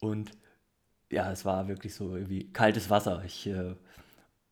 Und 0.00 0.32
ja, 1.10 1.30
es 1.30 1.44
war 1.44 1.68
wirklich 1.68 1.94
so 1.94 2.16
irgendwie 2.16 2.52
kaltes 2.52 2.90
Wasser. 2.90 3.22
Ich 3.24 3.46
äh, 3.46 3.76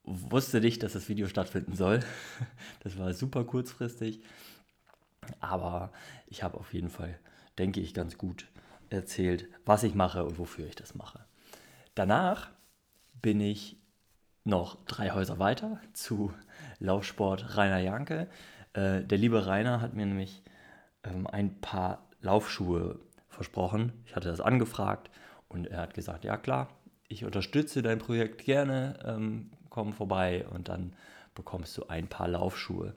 wusste 0.05 0.61
nicht, 0.61 0.83
dass 0.83 0.93
das 0.93 1.09
Video 1.09 1.27
stattfinden 1.29 1.75
soll. 1.77 2.01
Das 2.85 2.99
war 2.99 3.13
super 3.15 3.45
kurzfristig. 3.45 4.21
Aber 5.41 5.93
ich 6.27 6.43
habe 6.43 6.59
auf 6.59 6.75
jeden 6.75 6.91
Fall, 6.91 7.19
denke 7.59 7.81
ich, 7.81 7.95
ganz 7.95 8.19
gut 8.19 8.47
erzählt, 8.91 9.49
was 9.65 9.83
ich 9.83 9.95
mache 9.95 10.25
und 10.25 10.39
wofür 10.39 10.67
ich 10.67 10.77
das 10.77 10.95
mache. 10.95 11.25
Danach 11.95 12.51
bin 13.23 13.41
ich 13.41 13.79
noch 14.45 14.77
drei 14.87 15.11
Häuser 15.11 15.39
weiter 15.39 15.81
zu 15.95 16.33
Laufsport 16.79 17.57
Rainer 17.57 17.79
Janke. 17.79 18.29
Äh, 18.75 19.03
der 19.03 19.19
liebe 19.19 19.47
Rainer 19.47 19.81
hat 19.81 19.95
mir 19.95 20.07
nämlich 20.07 20.43
ähm, 21.03 21.27
ein 21.27 21.61
paar 21.61 22.07
Laufschuhe 22.21 23.01
versprochen. 23.29 23.93
Ich 24.07 24.15
hatte 24.15 24.29
das 24.29 24.41
angefragt 24.41 25.11
und 25.49 25.67
er 25.67 25.81
hat 25.81 25.95
gesagt, 25.95 26.25
ja 26.25 26.37
klar, 26.37 26.69
ich 27.09 27.25
unterstütze 27.25 27.83
dein 27.83 27.99
Projekt 27.99 28.45
gerne, 28.45 28.99
ähm, 29.05 29.51
komm 29.71 29.93
vorbei 29.93 30.47
und 30.51 30.69
dann 30.69 30.95
bekommst 31.35 31.77
du 31.77 31.87
ein 31.89 32.07
paar 32.07 32.29
Laufschuhe. 32.29 32.95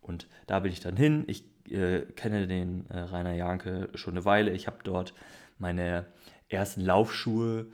Und 0.00 0.26
da 0.46 0.60
bin 0.60 0.72
ich 0.72 0.80
dann 0.80 0.96
hin. 0.96 1.24
Ich 1.26 1.44
äh, 1.70 2.00
kenne 2.16 2.46
den 2.46 2.88
äh, 2.90 2.98
Rainer 2.98 3.34
Janke 3.34 3.90
schon 3.94 4.14
eine 4.14 4.24
Weile. 4.24 4.52
Ich 4.52 4.66
habe 4.66 4.78
dort 4.82 5.14
meine 5.58 6.06
ersten 6.48 6.80
Laufschuhe 6.80 7.66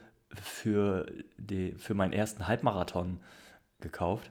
für, 0.43 1.07
die, 1.37 1.73
für 1.73 1.95
meinen 1.95 2.12
ersten 2.12 2.47
Halbmarathon 2.47 3.21
gekauft. 3.81 4.31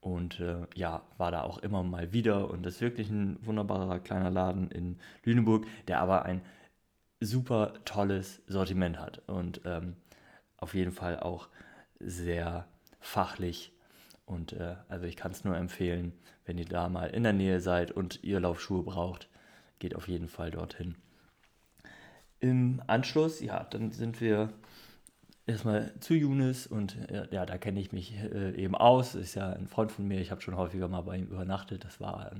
Und 0.00 0.40
äh, 0.40 0.66
ja, 0.74 1.02
war 1.16 1.30
da 1.30 1.42
auch 1.42 1.58
immer 1.58 1.82
mal 1.82 2.12
wieder. 2.12 2.50
Und 2.50 2.64
das 2.66 2.74
ist 2.74 2.80
wirklich 2.80 3.08
ein 3.08 3.38
wunderbarer 3.44 4.00
kleiner 4.00 4.30
Laden 4.30 4.70
in 4.70 4.98
Lüneburg, 5.24 5.66
der 5.88 6.00
aber 6.00 6.24
ein 6.24 6.42
super 7.20 7.72
tolles 7.84 8.42
Sortiment 8.46 8.98
hat. 8.98 9.22
Und 9.26 9.62
ähm, 9.64 9.96
auf 10.58 10.74
jeden 10.74 10.92
Fall 10.92 11.20
auch 11.20 11.48
sehr 12.00 12.66
fachlich. 13.00 13.72
Und 14.26 14.52
äh, 14.54 14.76
also 14.88 15.06
ich 15.06 15.16
kann 15.16 15.32
es 15.32 15.44
nur 15.44 15.56
empfehlen, 15.56 16.12
wenn 16.44 16.58
ihr 16.58 16.64
da 16.66 16.88
mal 16.88 17.10
in 17.10 17.22
der 17.22 17.32
Nähe 17.32 17.60
seid 17.60 17.90
und 17.90 18.22
ihr 18.22 18.40
Laufschuhe 18.40 18.82
braucht, 18.82 19.28
geht 19.78 19.94
auf 19.94 20.08
jeden 20.08 20.28
Fall 20.28 20.50
dorthin. 20.50 20.96
Im 22.40 22.82
Anschluss, 22.86 23.40
ja, 23.40 23.64
dann 23.64 23.90
sind 23.90 24.20
wir 24.20 24.50
erstmal 25.46 25.92
zu 26.00 26.14
Younes 26.14 26.66
und 26.66 26.96
ja, 27.30 27.46
da 27.46 27.58
kenne 27.58 27.80
ich 27.80 27.92
mich 27.92 28.14
äh, 28.14 28.54
eben 28.56 28.74
aus. 28.74 29.14
Ist 29.14 29.34
ja 29.34 29.50
ein 29.50 29.68
Freund 29.68 29.92
von 29.92 30.06
mir, 30.06 30.20
ich 30.20 30.30
habe 30.30 30.40
schon 30.40 30.56
häufiger 30.56 30.88
mal 30.88 31.02
bei 31.02 31.16
ihm 31.16 31.26
übernachtet. 31.26 31.84
Das 31.84 32.00
war 32.00 32.30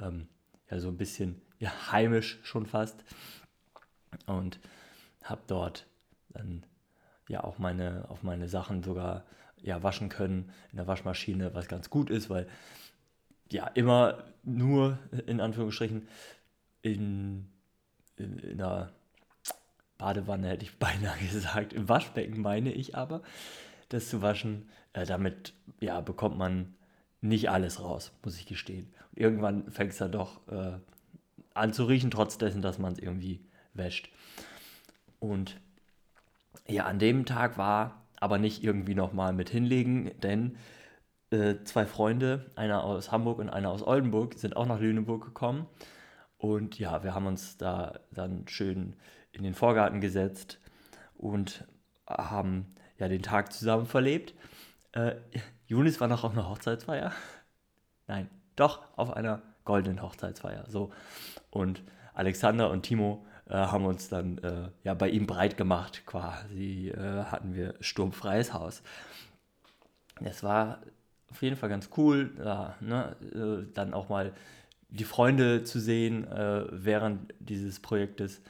ähm, 0.00 0.28
ja 0.70 0.78
so 0.78 0.88
ein 0.88 0.96
bisschen 0.96 1.40
ja, 1.58 1.70
heimisch 1.92 2.38
schon 2.42 2.66
fast. 2.66 3.04
Und 4.26 4.60
habe 5.22 5.42
dort 5.46 5.86
dann 6.30 6.64
ja 7.28 7.42
auch 7.42 7.58
meine, 7.58 8.08
auf 8.08 8.22
meine 8.22 8.48
Sachen 8.48 8.82
sogar 8.82 9.24
ja, 9.62 9.82
waschen 9.82 10.08
können 10.08 10.52
in 10.70 10.76
der 10.76 10.86
Waschmaschine, 10.86 11.54
was 11.54 11.68
ganz 11.68 11.90
gut 11.90 12.10
ist, 12.10 12.30
weil 12.30 12.46
ja 13.50 13.66
immer 13.68 14.24
nur 14.42 14.98
in 15.26 15.40
Anführungsstrichen 15.40 16.08
in, 16.82 17.48
in, 18.16 18.38
in 18.38 18.62
einer 18.62 18.92
Badewanne 19.98 20.48
hätte 20.48 20.64
ich 20.64 20.76
beinahe 20.78 21.18
gesagt. 21.18 21.72
Im 21.72 21.88
Waschbecken 21.88 22.40
meine 22.40 22.72
ich 22.72 22.96
aber, 22.96 23.22
das 23.88 24.08
zu 24.08 24.22
waschen. 24.22 24.68
Äh, 24.92 25.06
damit 25.06 25.54
ja, 25.80 26.00
bekommt 26.00 26.38
man 26.38 26.74
nicht 27.20 27.50
alles 27.50 27.82
raus, 27.82 28.12
muss 28.24 28.38
ich 28.38 28.46
gestehen. 28.46 28.92
Und 29.12 29.18
irgendwann 29.20 29.70
fängt 29.70 29.92
es 29.92 29.98
dann 29.98 30.12
doch 30.12 30.46
äh, 30.48 30.78
an 31.54 31.72
zu 31.72 31.84
riechen, 31.84 32.10
trotz 32.10 32.38
dessen, 32.38 32.62
dass 32.62 32.78
man 32.78 32.92
es 32.92 32.98
irgendwie 32.98 33.40
wäscht. 33.74 34.10
Und 35.18 35.58
ja, 36.68 36.84
an 36.84 36.98
dem 36.98 37.24
Tag 37.26 37.58
war 37.58 38.02
aber 38.18 38.38
nicht 38.38 38.62
irgendwie 38.62 38.94
nochmal 38.94 39.32
mit 39.32 39.50
hinlegen, 39.50 40.10
denn 40.20 40.56
äh, 41.30 41.56
zwei 41.64 41.86
Freunde, 41.86 42.50
einer 42.54 42.84
aus 42.84 43.12
Hamburg 43.12 43.38
und 43.38 43.50
einer 43.50 43.70
aus 43.70 43.82
Oldenburg, 43.82 44.34
sind 44.34 44.56
auch 44.56 44.66
nach 44.66 44.80
Lüneburg 44.80 45.24
gekommen. 45.24 45.66
Und 46.38 46.78
ja, 46.78 47.02
wir 47.02 47.14
haben 47.14 47.26
uns 47.26 47.56
da 47.56 48.00
dann 48.12 48.46
schön 48.48 48.96
in 49.36 49.44
den 49.44 49.54
Vorgarten 49.54 50.00
gesetzt 50.00 50.58
und 51.16 51.64
haben 52.06 52.74
ja 52.98 53.08
den 53.08 53.22
Tag 53.22 53.52
zusammen 53.52 53.86
verlebt. 53.86 54.34
Äh, 54.92 55.16
Junis 55.66 56.00
war 56.00 56.08
noch 56.08 56.24
auf 56.24 56.32
einer 56.32 56.48
Hochzeitsfeier. 56.48 57.12
Nein, 58.06 58.28
doch 58.54 58.82
auf 58.96 59.12
einer 59.12 59.42
goldenen 59.64 60.02
Hochzeitsfeier. 60.02 60.64
So. 60.68 60.92
Und 61.50 61.82
Alexander 62.14 62.70
und 62.70 62.82
Timo 62.82 63.26
äh, 63.48 63.54
haben 63.54 63.84
uns 63.84 64.08
dann 64.08 64.38
äh, 64.38 64.68
ja 64.84 64.94
bei 64.94 65.10
ihm 65.10 65.26
breit 65.26 65.56
gemacht. 65.56 66.04
Quasi 66.06 66.88
äh, 66.88 67.24
hatten 67.24 67.54
wir 67.54 67.74
sturmfreies 67.80 68.52
Haus. 68.52 68.82
Es 70.24 70.42
war 70.42 70.80
auf 71.30 71.42
jeden 71.42 71.56
Fall 71.56 71.68
ganz 71.68 71.90
cool, 71.96 72.32
ja, 72.42 72.76
ne, 72.80 73.16
äh, 73.34 73.72
dann 73.74 73.92
auch 73.92 74.08
mal 74.08 74.32
die 74.88 75.04
Freunde 75.04 75.64
zu 75.64 75.80
sehen 75.80 76.26
äh, 76.30 76.64
während 76.70 77.34
dieses 77.40 77.80
Projektes 77.80 78.40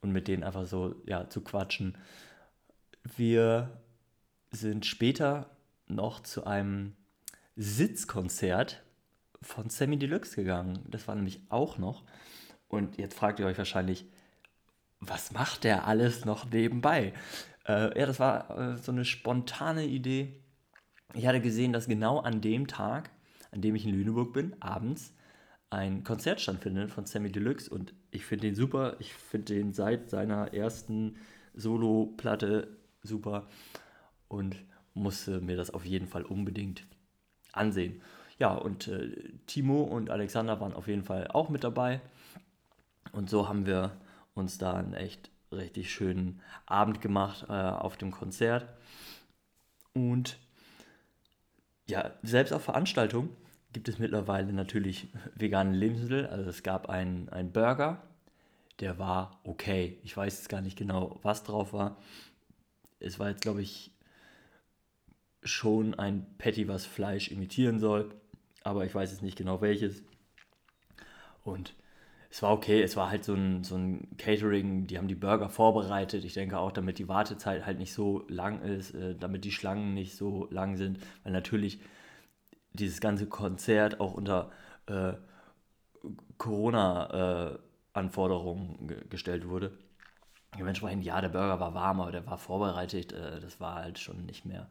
und 0.00 0.12
mit 0.12 0.28
denen 0.28 0.44
einfach 0.44 0.66
so 0.66 0.94
ja, 1.06 1.28
zu 1.28 1.40
quatschen. 1.40 1.96
Wir 3.16 3.80
sind 4.50 4.86
später 4.86 5.50
noch 5.86 6.20
zu 6.20 6.44
einem 6.44 6.94
Sitzkonzert 7.56 8.82
von 9.42 9.70
Sammy 9.70 9.98
Deluxe 9.98 10.36
gegangen. 10.36 10.80
Das 10.88 11.08
war 11.08 11.14
nämlich 11.14 11.40
auch 11.48 11.78
noch. 11.78 12.04
Und 12.68 12.98
jetzt 12.98 13.14
fragt 13.14 13.38
ihr 13.40 13.46
euch 13.46 13.58
wahrscheinlich, 13.58 14.06
was 15.00 15.32
macht 15.32 15.64
der 15.64 15.86
alles 15.86 16.24
noch 16.24 16.50
nebenbei? 16.50 17.12
Äh, 17.66 17.98
ja, 17.98 18.06
das 18.06 18.18
war 18.18 18.58
äh, 18.58 18.76
so 18.76 18.92
eine 18.92 19.04
spontane 19.04 19.84
Idee. 19.84 20.40
Ich 21.14 21.26
hatte 21.26 21.40
gesehen, 21.40 21.72
dass 21.72 21.86
genau 21.86 22.18
an 22.20 22.40
dem 22.40 22.66
Tag, 22.66 23.10
an 23.52 23.60
dem 23.60 23.74
ich 23.74 23.84
in 23.84 23.92
Lüneburg 23.92 24.32
bin, 24.32 24.60
abends, 24.60 25.14
ein 25.70 26.04
Konzert 26.04 26.40
stattfindet 26.40 26.90
von 26.90 27.06
Sammy 27.06 27.30
Deluxe 27.30 27.70
und 27.70 27.94
ich 28.10 28.24
finde 28.24 28.48
den 28.48 28.54
super. 28.54 28.96
Ich 29.00 29.12
finde 29.14 29.54
den 29.54 29.72
seit 29.72 30.10
seiner 30.10 30.54
ersten 30.54 31.16
Solo-Platte 31.54 32.76
super 33.02 33.48
und 34.28 34.56
musste 34.94 35.40
mir 35.40 35.56
das 35.56 35.70
auf 35.70 35.84
jeden 35.84 36.06
Fall 36.06 36.22
unbedingt 36.22 36.86
ansehen. 37.52 38.00
Ja, 38.38 38.54
und 38.54 38.88
äh, 38.88 39.32
Timo 39.46 39.82
und 39.82 40.10
Alexander 40.10 40.60
waren 40.60 40.74
auf 40.74 40.88
jeden 40.88 41.04
Fall 41.04 41.28
auch 41.28 41.48
mit 41.48 41.64
dabei. 41.64 42.00
Und 43.12 43.30
so 43.30 43.48
haben 43.48 43.66
wir 43.66 43.96
uns 44.34 44.58
da 44.58 44.74
einen 44.74 44.94
echt 44.94 45.30
richtig 45.52 45.90
schönen 45.90 46.42
Abend 46.66 47.00
gemacht 47.00 47.46
äh, 47.48 47.52
auf 47.52 47.96
dem 47.96 48.10
Konzert. 48.10 48.68
Und 49.94 50.38
ja, 51.86 52.12
selbst 52.22 52.52
auf 52.52 52.64
Veranstaltungen 52.64 53.30
gibt 53.76 53.90
es 53.90 53.98
mittlerweile 53.98 54.54
natürlich 54.54 55.08
vegane 55.34 55.76
Lebensmittel. 55.76 56.28
Also 56.28 56.48
es 56.48 56.62
gab 56.62 56.88
einen, 56.88 57.28
einen 57.28 57.52
Burger, 57.52 58.02
der 58.80 58.98
war 58.98 59.38
okay. 59.44 59.98
Ich 60.02 60.16
weiß 60.16 60.38
jetzt 60.38 60.48
gar 60.48 60.62
nicht 60.62 60.78
genau, 60.78 61.20
was 61.22 61.44
drauf 61.44 61.74
war. 61.74 61.98
Es 63.00 63.18
war 63.18 63.28
jetzt, 63.28 63.42
glaube 63.42 63.60
ich, 63.60 63.90
schon 65.42 65.92
ein 65.92 66.24
Patty, 66.38 66.68
was 66.68 66.86
Fleisch 66.86 67.30
imitieren 67.30 67.78
soll. 67.78 68.14
Aber 68.62 68.86
ich 68.86 68.94
weiß 68.94 69.10
jetzt 69.10 69.20
nicht 69.20 69.36
genau 69.36 69.60
welches. 69.60 70.02
Und 71.44 71.74
es 72.30 72.40
war 72.40 72.54
okay, 72.54 72.80
es 72.80 72.96
war 72.96 73.10
halt 73.10 73.24
so 73.24 73.34
ein, 73.34 73.62
so 73.62 73.76
ein 73.76 74.08
Catering, 74.16 74.86
die 74.86 74.96
haben 74.96 75.06
die 75.06 75.14
Burger 75.14 75.50
vorbereitet. 75.50 76.24
Ich 76.24 76.32
denke 76.32 76.58
auch, 76.58 76.72
damit 76.72 76.98
die 76.98 77.08
Wartezeit 77.08 77.66
halt 77.66 77.78
nicht 77.78 77.92
so 77.92 78.24
lang 78.28 78.62
ist, 78.62 78.94
äh, 78.94 79.14
damit 79.14 79.44
die 79.44 79.52
Schlangen 79.52 79.92
nicht 79.92 80.16
so 80.16 80.48
lang 80.50 80.78
sind, 80.78 80.98
weil 81.24 81.32
natürlich 81.34 81.78
dieses 82.76 83.00
ganze 83.00 83.26
Konzert 83.26 84.00
auch 84.00 84.14
unter 84.14 84.50
äh, 84.86 85.14
Corona-Anforderungen 86.38 88.90
äh, 88.90 89.04
gestellt 89.08 89.48
wurde. 89.48 89.76
Dementsprechend, 90.58 91.04
ja, 91.04 91.20
der 91.20 91.28
Burger 91.28 91.60
war 91.60 91.74
warm, 91.74 92.00
aber 92.00 92.12
der 92.12 92.26
war 92.26 92.38
vorbereitet. 92.38 93.12
Äh, 93.12 93.40
das 93.40 93.60
war 93.60 93.76
halt 93.76 93.98
schon 93.98 94.26
nicht 94.26 94.44
mehr 94.44 94.68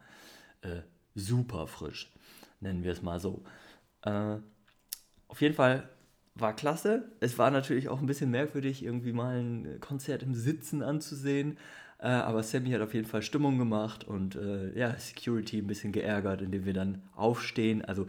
äh, 0.62 0.80
super 1.14 1.66
frisch, 1.66 2.12
nennen 2.60 2.84
wir 2.84 2.92
es 2.92 3.02
mal 3.02 3.20
so. 3.20 3.42
Äh, 4.02 4.36
auf 5.28 5.40
jeden 5.40 5.54
Fall 5.54 5.88
war 6.34 6.54
klasse. 6.54 7.10
Es 7.20 7.38
war 7.38 7.50
natürlich 7.50 7.88
auch 7.88 8.00
ein 8.00 8.06
bisschen 8.06 8.30
merkwürdig, 8.30 8.84
irgendwie 8.84 9.12
mal 9.12 9.38
ein 9.38 9.80
Konzert 9.80 10.22
im 10.22 10.34
Sitzen 10.34 10.82
anzusehen. 10.82 11.58
Äh, 11.98 12.08
aber 12.08 12.42
Sammy 12.42 12.70
hat 12.70 12.80
auf 12.82 12.94
jeden 12.94 13.06
Fall 13.06 13.22
Stimmung 13.22 13.58
gemacht 13.58 14.04
und 14.04 14.36
äh, 14.36 14.78
ja, 14.78 14.96
Security 14.98 15.58
ein 15.58 15.66
bisschen 15.66 15.92
geärgert, 15.92 16.42
indem 16.42 16.64
wir 16.64 16.74
dann 16.74 17.02
aufstehen. 17.14 17.84
Also 17.84 18.06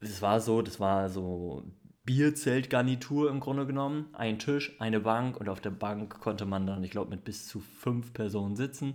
es 0.00 0.20
war 0.22 0.40
so, 0.40 0.62
das 0.62 0.78
war 0.78 1.08
so 1.08 1.64
Bierzeltgarnitur 2.04 3.30
im 3.30 3.40
Grunde 3.40 3.66
genommen. 3.66 4.06
Ein 4.12 4.38
Tisch, 4.38 4.76
eine 4.78 5.00
Bank 5.00 5.38
und 5.40 5.48
auf 5.48 5.60
der 5.60 5.70
Bank 5.70 6.20
konnte 6.20 6.46
man 6.46 6.66
dann, 6.66 6.84
ich 6.84 6.90
glaube, 6.90 7.10
mit 7.10 7.24
bis 7.24 7.46
zu 7.48 7.60
fünf 7.60 8.12
Personen 8.12 8.56
sitzen. 8.56 8.94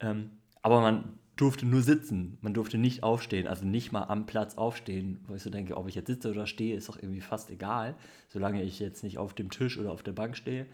Ähm, 0.00 0.30
aber 0.62 0.80
man 0.80 1.18
durfte 1.36 1.66
nur 1.66 1.82
sitzen. 1.82 2.38
Man 2.40 2.54
durfte 2.54 2.78
nicht 2.78 3.02
aufstehen, 3.02 3.46
also 3.48 3.66
nicht 3.66 3.90
mal 3.90 4.04
am 4.04 4.26
Platz 4.26 4.56
aufstehen. 4.56 5.24
Wo 5.26 5.34
ich 5.34 5.42
so 5.42 5.50
denke, 5.50 5.76
ob 5.76 5.88
ich 5.88 5.94
jetzt 5.94 6.06
sitze 6.06 6.30
oder 6.30 6.46
stehe, 6.46 6.76
ist 6.76 6.88
doch 6.88 6.96
irgendwie 6.96 7.20
fast 7.20 7.50
egal, 7.50 7.96
solange 8.28 8.62
ich 8.62 8.78
jetzt 8.78 9.02
nicht 9.02 9.18
auf 9.18 9.34
dem 9.34 9.50
Tisch 9.50 9.78
oder 9.78 9.92
auf 9.92 10.02
der 10.02 10.12
Bank 10.12 10.36
stehe. 10.36 10.66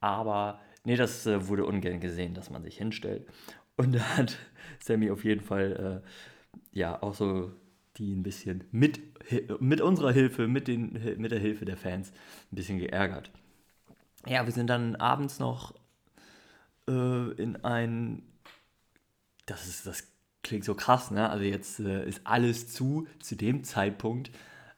Aber 0.00 0.60
nee, 0.84 0.96
das 0.96 1.26
äh, 1.26 1.48
wurde 1.48 1.66
ungern 1.66 2.00
gesehen, 2.00 2.34
dass 2.34 2.50
man 2.50 2.62
sich 2.62 2.78
hinstellt. 2.78 3.26
Und 3.76 3.92
da 3.94 4.16
hat 4.16 4.38
Sammy 4.80 5.10
auf 5.10 5.24
jeden 5.24 5.42
Fall 5.42 6.02
äh, 6.04 6.08
ja 6.72 7.02
auch 7.02 7.14
so 7.14 7.52
die 7.96 8.14
ein 8.14 8.22
bisschen 8.22 8.64
mit, 8.72 9.00
mit 9.60 9.80
unserer 9.80 10.12
Hilfe, 10.12 10.48
mit, 10.48 10.68
den, 10.68 10.92
mit 11.18 11.30
der 11.30 11.38
Hilfe 11.38 11.64
der 11.64 11.76
Fans 11.76 12.10
ein 12.50 12.56
bisschen 12.56 12.78
geärgert. 12.78 13.30
Ja, 14.26 14.44
wir 14.46 14.52
sind 14.52 14.68
dann 14.68 14.96
abends 14.96 15.38
noch 15.38 15.74
äh, 16.88 17.30
in 17.32 17.62
ein, 17.64 18.22
das 19.46 19.66
ist, 19.66 19.86
das 19.86 20.08
klingt 20.42 20.64
so 20.64 20.74
krass, 20.74 21.10
ne? 21.10 21.28
Also 21.28 21.44
jetzt 21.44 21.80
äh, 21.80 22.06
ist 22.06 22.22
alles 22.24 22.72
zu. 22.72 23.06
Zu 23.20 23.36
dem 23.36 23.64
Zeitpunkt 23.64 24.30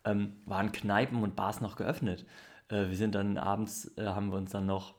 ähm, 0.04 0.36
waren 0.44 0.72
Kneipen 0.72 1.22
und 1.22 1.36
Bars 1.36 1.60
noch 1.60 1.76
geöffnet. 1.76 2.26
Äh, 2.68 2.88
wir 2.88 2.96
sind 2.96 3.14
dann 3.14 3.38
abends, 3.38 3.92
äh, 3.96 4.06
haben 4.06 4.30
wir 4.30 4.38
uns 4.38 4.50
dann 4.50 4.66
noch 4.66 4.95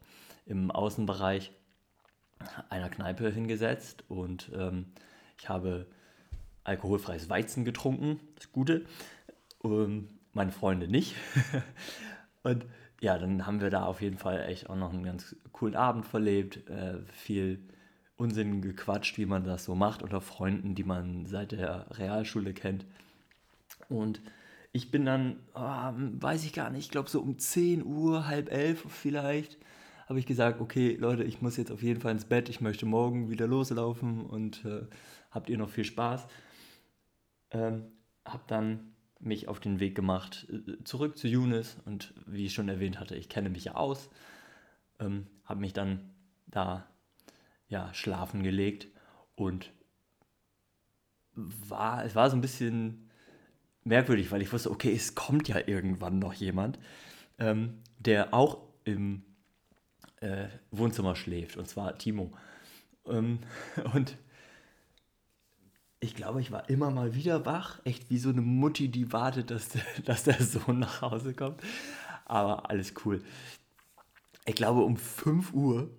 im 0.48 0.72
Außenbereich 0.72 1.51
einer 2.70 2.89
Kneipe 2.89 3.30
hingesetzt 3.30 4.04
und 4.08 4.51
ähm, 4.54 4.86
ich 5.38 5.50
habe 5.50 5.88
alkoholfreies 6.63 7.30
Weizen 7.30 7.66
getrunken, 7.66 8.20
das 8.36 8.51
Gute. 8.51 8.86
Und 9.60 10.10
meine 10.34 10.51
Freunde 10.51 10.88
nicht. 10.88 11.16
und 12.44 12.66
ja, 13.01 13.18
dann 13.18 13.46
haben 13.46 13.62
wir 13.62 13.70
da 13.70 13.84
auf 13.84 14.01
jeden 14.01 14.18
Fall 14.18 14.44
echt 14.48 14.70
auch 14.70 14.75
noch 14.75 14.94
einen 14.94 15.04
ganz 15.04 15.36
coolen 15.51 15.75
Abend 15.75 16.06
verlebt, 16.06 16.68
äh, 16.70 17.00
viel 17.12 17.60
Unsinn 18.18 18.62
gequatscht, 18.62 19.18
wie 19.18 19.25
man 19.25 19.44
das 19.44 19.66
so 19.66 19.75
macht, 19.75 20.01
unter 20.01 20.22
Freunden, 20.22 20.75
die 20.75 20.84
man 20.84 21.25
seit 21.25 21.51
der 21.51 21.86
Realschule 21.98 22.54
kennt. 22.54 22.86
Und 23.89 24.22
ich 24.72 24.92
bin 24.92 25.06
dann, 25.06 25.38
oh, 25.54 25.92
weiß 25.94 26.44
ich 26.44 26.54
gar 26.54 26.70
nicht, 26.70 26.86
ich 26.86 26.92
glaube 26.92 27.10
so 27.10 27.22
um 27.22 27.38
10 27.38 27.86
Uhr, 27.86 28.27
halb 28.27 28.51
elf 28.51 28.86
vielleicht, 28.89 29.58
habe 30.08 30.20
ich 30.20 30.26
gesagt, 30.26 30.62
okay 30.62 30.96
Leute, 30.96 31.24
ich 31.24 31.42
muss 31.42 31.58
jetzt 31.58 31.72
auf 31.72 31.84
jeden 31.84 32.02
Fall 32.02 32.14
ins 32.14 32.26
Bett, 32.26 32.50
ich 32.50 32.62
möchte 32.62 32.86
morgen 32.86 33.30
wieder 33.30 33.46
loslaufen 33.46 34.26
und 34.26 34.64
äh, 34.66 34.88
habt 35.32 35.50
ihr 35.50 35.58
noch 35.58 35.70
viel 35.70 35.84
Spaß. 35.84 36.28
Ähm, 37.52 37.92
habe 38.26 38.44
dann 38.48 38.94
mich 39.20 39.48
auf 39.48 39.60
den 39.60 39.80
Weg 39.80 39.96
gemacht 39.96 40.48
äh, 40.50 40.84
zurück 40.84 41.18
zu 41.18 41.28
Younes 41.28 41.78
und 41.86 42.14
wie 42.26 42.46
ich 42.46 42.54
schon 42.54 42.70
erwähnt 42.70 43.00
hatte, 43.00 43.16
ich 43.16 43.30
kenne 43.30 43.50
mich 43.50 43.66
ja 43.66 43.76
aus, 43.76 44.10
ähm, 45.00 45.28
habe 45.44 45.60
mich 45.60 45.74
dann 45.74 46.14
da 46.48 46.88
ja 47.68 47.94
schlafen 47.94 48.44
gelegt 48.44 48.88
und 49.36 49.72
war 51.34 52.06
es 52.06 52.16
war 52.16 52.30
so 52.30 52.38
ein 52.38 52.42
bisschen 52.42 53.10
merkwürdig, 53.84 54.32
weil 54.32 54.42
ich 54.42 54.52
wusste, 54.52 54.72
okay, 54.72 54.94
es 54.94 55.16
kommt 55.16 55.48
ja 55.48 55.60
irgendwann 55.66 56.20
noch 56.20 56.34
jemand, 56.34 56.80
ähm, 57.40 57.82
der 58.00 58.34
auch 58.34 58.60
im 58.84 59.24
äh, 60.21 60.47
Wohnzimmer 60.71 61.15
schläft 61.15 61.57
und 61.57 61.67
zwar 61.67 61.97
Timo 61.97 62.31
ähm, 63.07 63.39
und 63.93 64.17
ich 66.00 66.15
glaube, 66.15 66.41
ich 66.41 66.51
war 66.51 66.69
immer 66.69 66.91
mal 66.91 67.15
wieder 67.15 67.45
wach. 67.45 67.79
Echt 67.83 68.09
wie 68.09 68.19
so 68.19 68.29
eine 68.29 68.41
Mutti, 68.41 68.89
die 68.89 69.12
wartet, 69.12 69.50
dass, 69.50 69.69
dass 70.05 70.24
der 70.24 70.41
Sohn 70.41 70.79
nach 70.79 71.01
Hause 71.01 71.33
kommt. 71.33 71.62
Aber 72.25 72.69
alles 72.69 72.93
cool. 73.05 73.24
Ich 74.45 74.55
glaube, 74.55 74.81
um 74.81 74.97
5 74.97 75.53
Uhr 75.53 75.89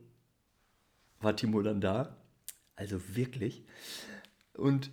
war 1.20 1.34
Timo 1.34 1.62
dann 1.62 1.80
da. 1.80 2.16
Also 2.76 3.16
wirklich. 3.16 3.64
Und 4.54 4.90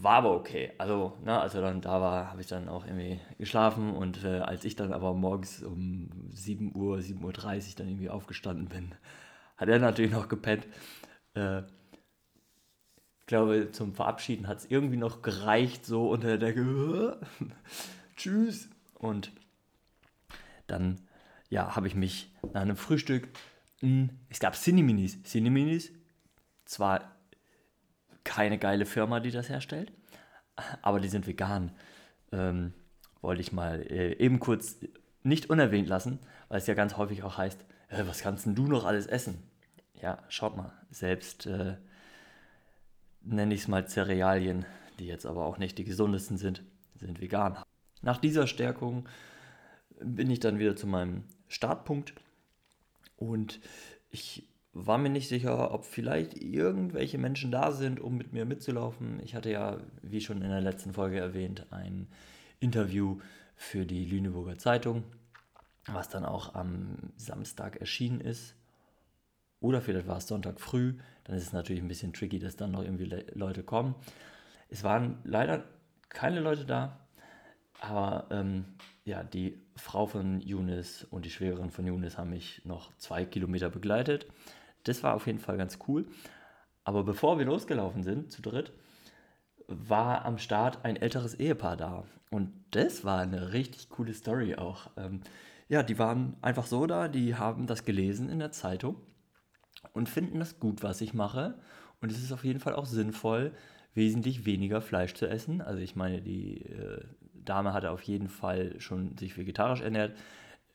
war 0.00 0.16
aber 0.16 0.34
okay. 0.34 0.72
Also, 0.78 1.16
na, 1.24 1.40
als 1.40 1.54
er 1.54 1.62
dann 1.62 1.80
da 1.80 2.00
war, 2.00 2.30
habe 2.30 2.40
ich 2.40 2.46
dann 2.46 2.68
auch 2.68 2.84
irgendwie 2.84 3.20
geschlafen. 3.38 3.94
Und 3.94 4.24
äh, 4.24 4.40
als 4.40 4.64
ich 4.64 4.76
dann 4.76 4.92
aber 4.92 5.14
morgens 5.14 5.62
um 5.62 6.10
7 6.32 6.74
Uhr, 6.74 6.98
7.30 6.98 7.22
Uhr 7.22 7.74
dann 7.76 7.88
irgendwie 7.88 8.10
aufgestanden 8.10 8.68
bin, 8.68 8.94
hat 9.56 9.68
er 9.68 9.78
natürlich 9.78 10.12
noch 10.12 10.28
gepennt. 10.28 10.66
Äh, 11.34 11.62
glaube, 13.28 13.70
zum 13.70 13.94
Verabschieden 13.94 14.48
hat 14.48 14.58
es 14.58 14.70
irgendwie 14.70 14.96
noch 14.96 15.22
gereicht, 15.22 15.86
so 15.86 16.10
unter 16.10 16.36
der 16.36 16.38
Decke. 16.38 17.20
Tschüss. 18.16 18.68
Und 18.94 19.30
dann, 20.66 21.00
ja, 21.48 21.76
habe 21.76 21.86
ich 21.86 21.94
mich 21.94 22.34
nach 22.52 22.62
einem 22.62 22.76
Frühstück, 22.76 23.28
mh, 23.80 23.88
hm, 23.88 24.10
es 24.28 24.40
gab 24.40 24.56
Cineminis. 24.56 25.22
Cineminis, 25.22 25.92
zwar 26.64 27.17
keine 28.28 28.58
geile 28.58 28.84
Firma, 28.84 29.20
die 29.20 29.30
das 29.30 29.48
herstellt, 29.48 29.90
aber 30.82 31.00
die 31.00 31.08
sind 31.08 31.26
vegan. 31.26 31.72
Ähm, 32.30 32.74
wollte 33.22 33.40
ich 33.40 33.52
mal 33.52 33.80
äh, 33.90 34.12
eben 34.18 34.38
kurz 34.38 34.76
nicht 35.22 35.48
unerwähnt 35.48 35.88
lassen, 35.88 36.18
weil 36.48 36.58
es 36.58 36.66
ja 36.66 36.74
ganz 36.74 36.98
häufig 36.98 37.22
auch 37.22 37.38
heißt, 37.38 37.64
äh, 37.88 38.04
was 38.06 38.20
kannst 38.20 38.44
denn 38.44 38.54
du 38.54 38.66
noch 38.66 38.84
alles 38.84 39.06
essen? 39.06 39.42
Ja, 39.94 40.22
schaut 40.28 40.58
mal, 40.58 40.72
selbst 40.90 41.46
äh, 41.46 41.76
nenne 43.22 43.54
ich 43.54 43.62
es 43.62 43.68
mal 43.68 43.88
Cerealien, 43.88 44.66
die 44.98 45.06
jetzt 45.06 45.24
aber 45.24 45.46
auch 45.46 45.56
nicht 45.56 45.78
die 45.78 45.84
gesundesten 45.84 46.36
sind, 46.36 46.62
sind 46.96 47.22
vegan. 47.22 47.56
Nach 48.02 48.18
dieser 48.18 48.46
Stärkung 48.46 49.08
bin 50.00 50.30
ich 50.30 50.38
dann 50.38 50.58
wieder 50.58 50.76
zu 50.76 50.86
meinem 50.86 51.24
Startpunkt 51.48 52.12
und 53.16 53.58
ich 54.10 54.46
war 54.86 54.98
mir 54.98 55.10
nicht 55.10 55.28
sicher, 55.28 55.72
ob 55.72 55.84
vielleicht 55.84 56.40
irgendwelche 56.42 57.18
Menschen 57.18 57.50
da 57.50 57.72
sind, 57.72 58.00
um 58.00 58.16
mit 58.16 58.32
mir 58.32 58.44
mitzulaufen. 58.44 59.20
Ich 59.22 59.34
hatte 59.34 59.50
ja, 59.50 59.78
wie 60.02 60.20
schon 60.20 60.42
in 60.42 60.50
der 60.50 60.60
letzten 60.60 60.92
Folge 60.92 61.18
erwähnt, 61.18 61.66
ein 61.70 62.08
Interview 62.60 63.18
für 63.56 63.86
die 63.86 64.04
Lüneburger 64.04 64.58
Zeitung, 64.58 65.04
was 65.86 66.08
dann 66.08 66.24
auch 66.24 66.54
am 66.54 66.96
Samstag 67.16 67.76
erschienen 67.76 68.20
ist. 68.20 68.54
Oder 69.60 69.80
vielleicht 69.80 70.06
war 70.06 70.18
es 70.18 70.28
Sonntag 70.28 70.60
früh 70.60 70.94
dann 71.28 71.36
ist 71.36 71.44
es 71.44 71.52
natürlich 71.52 71.82
ein 71.82 71.88
bisschen 71.88 72.14
tricky, 72.14 72.38
dass 72.38 72.56
dann 72.56 72.72
noch 72.72 72.82
irgendwie 72.82 73.04
Le 73.04 73.24
Leute 73.34 73.62
kommen. 73.62 73.94
Es 74.70 74.82
waren 74.82 75.18
leider 75.24 75.62
keine 76.08 76.40
Leute 76.40 76.64
da, 76.64 76.98
aber 77.80 78.26
ähm, 78.30 78.64
ja, 79.04 79.22
die 79.22 79.60
Frau 79.76 80.06
von 80.06 80.40
Younes 80.40 81.04
und 81.04 81.26
die 81.26 81.30
Schwägerin 81.30 81.70
von 81.70 81.86
Younes 81.86 82.16
haben 82.16 82.30
mich 82.30 82.62
noch 82.64 82.96
zwei 82.96 83.26
Kilometer 83.26 83.68
begleitet. 83.68 84.26
Das 84.84 85.02
war 85.02 85.14
auf 85.14 85.26
jeden 85.26 85.38
Fall 85.38 85.56
ganz 85.56 85.78
cool. 85.88 86.06
Aber 86.84 87.04
bevor 87.04 87.38
wir 87.38 87.46
losgelaufen 87.46 88.02
sind, 88.02 88.32
zu 88.32 88.42
dritt, 88.42 88.72
war 89.66 90.24
am 90.24 90.38
Start 90.38 90.84
ein 90.84 90.96
älteres 90.96 91.34
Ehepaar 91.34 91.76
da. 91.76 92.04
Und 92.30 92.52
das 92.70 93.04
war 93.04 93.20
eine 93.20 93.52
richtig 93.52 93.90
coole 93.90 94.14
Story 94.14 94.56
auch. 94.56 94.90
Ähm, 94.96 95.20
ja, 95.68 95.82
die 95.82 95.98
waren 95.98 96.36
einfach 96.40 96.66
so 96.66 96.86
da, 96.86 97.08
die 97.08 97.34
haben 97.34 97.66
das 97.66 97.84
gelesen 97.84 98.30
in 98.30 98.38
der 98.38 98.52
Zeitung 98.52 98.96
und 99.92 100.08
finden 100.08 100.38
das 100.38 100.58
gut, 100.58 100.82
was 100.82 101.00
ich 101.00 101.14
mache. 101.14 101.58
Und 102.00 102.10
es 102.10 102.22
ist 102.22 102.32
auf 102.32 102.44
jeden 102.44 102.60
Fall 102.60 102.74
auch 102.74 102.86
sinnvoll, 102.86 103.52
wesentlich 103.94 104.46
weniger 104.46 104.80
Fleisch 104.80 105.14
zu 105.14 105.28
essen. 105.28 105.60
Also 105.60 105.80
ich 105.80 105.96
meine, 105.96 106.22
die 106.22 106.62
äh, 106.62 107.04
Dame 107.34 107.72
hatte 107.72 107.90
auf 107.90 108.02
jeden 108.02 108.28
Fall 108.28 108.80
schon 108.80 109.16
sich 109.18 109.36
vegetarisch 109.36 109.80
ernährt. 109.80 110.16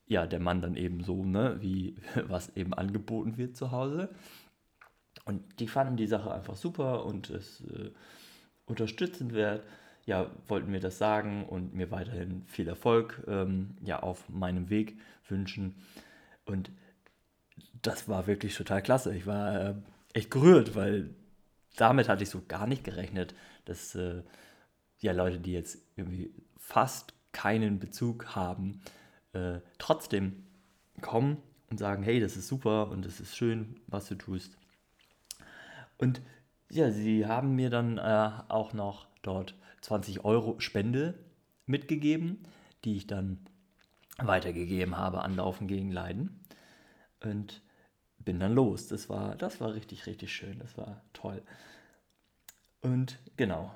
Ja, 0.05 0.27
der 0.27 0.39
Mann 0.39 0.61
dann 0.61 0.75
eben 0.75 1.03
so, 1.03 1.23
ne, 1.23 1.57
wie 1.61 1.95
was 2.27 2.55
eben 2.55 2.73
angeboten 2.73 3.37
wird 3.37 3.55
zu 3.55 3.71
Hause. 3.71 4.09
Und 5.25 5.59
die 5.59 5.67
fanden 5.67 5.95
die 5.95 6.07
Sache 6.07 6.33
einfach 6.33 6.55
super 6.55 7.05
und 7.05 7.29
es 7.29 7.61
äh, 7.61 7.91
unterstützend 8.65 9.33
wert. 9.33 9.63
Ja, 10.05 10.29
wollten 10.47 10.71
mir 10.71 10.81
das 10.81 10.97
sagen 10.97 11.45
und 11.45 11.73
mir 11.73 11.89
weiterhin 11.89 12.43
viel 12.45 12.67
Erfolg 12.67 13.23
ähm, 13.27 13.77
ja, 13.81 14.01
auf 14.01 14.27
meinem 14.27 14.69
Weg 14.69 14.99
wünschen. 15.29 15.75
Und 16.45 16.71
das 17.81 18.09
war 18.09 18.27
wirklich 18.27 18.55
total 18.55 18.81
klasse. 18.81 19.15
Ich 19.15 19.25
war 19.25 19.61
äh, 19.61 19.75
echt 20.13 20.29
gerührt, 20.29 20.75
weil 20.75 21.15
damit 21.77 22.09
hatte 22.09 22.23
ich 22.23 22.29
so 22.29 22.41
gar 22.47 22.67
nicht 22.67 22.83
gerechnet, 22.83 23.33
dass 23.65 23.95
äh, 23.95 24.23
ja 24.99 25.13
Leute, 25.13 25.39
die 25.39 25.53
jetzt 25.53 25.77
irgendwie 25.95 26.33
fast 26.57 27.13
keinen 27.31 27.79
Bezug 27.79 28.35
haben, 28.35 28.81
äh, 29.33 29.59
trotzdem 29.77 30.43
kommen 31.01 31.37
und 31.69 31.77
sagen, 31.77 32.03
hey, 32.03 32.19
das 32.19 32.37
ist 32.37 32.47
super 32.47 32.89
und 32.89 33.05
das 33.05 33.19
ist 33.19 33.35
schön, 33.35 33.79
was 33.87 34.07
du 34.07 34.15
tust. 34.15 34.57
Und 35.97 36.21
ja, 36.69 36.91
sie 36.91 37.25
haben 37.25 37.55
mir 37.55 37.69
dann 37.69 37.97
äh, 37.97 38.31
auch 38.49 38.73
noch 38.73 39.07
dort 39.21 39.55
20 39.81 40.23
Euro 40.25 40.59
Spende 40.59 41.19
mitgegeben, 41.65 42.43
die 42.83 42.95
ich 42.95 43.07
dann 43.07 43.39
weitergegeben 44.17 44.97
habe 44.97 45.21
an 45.21 45.35
Laufen 45.35 45.67
gegen 45.67 45.91
Leiden. 45.91 46.39
Und 47.21 47.61
bin 48.19 48.39
dann 48.39 48.53
los. 48.53 48.87
Das 48.87 49.09
war, 49.09 49.35
das 49.35 49.61
war 49.61 49.73
richtig, 49.73 50.05
richtig 50.07 50.33
schön. 50.33 50.59
Das 50.59 50.77
war 50.77 51.01
toll. 51.13 51.41
Und 52.81 53.19
genau, 53.37 53.73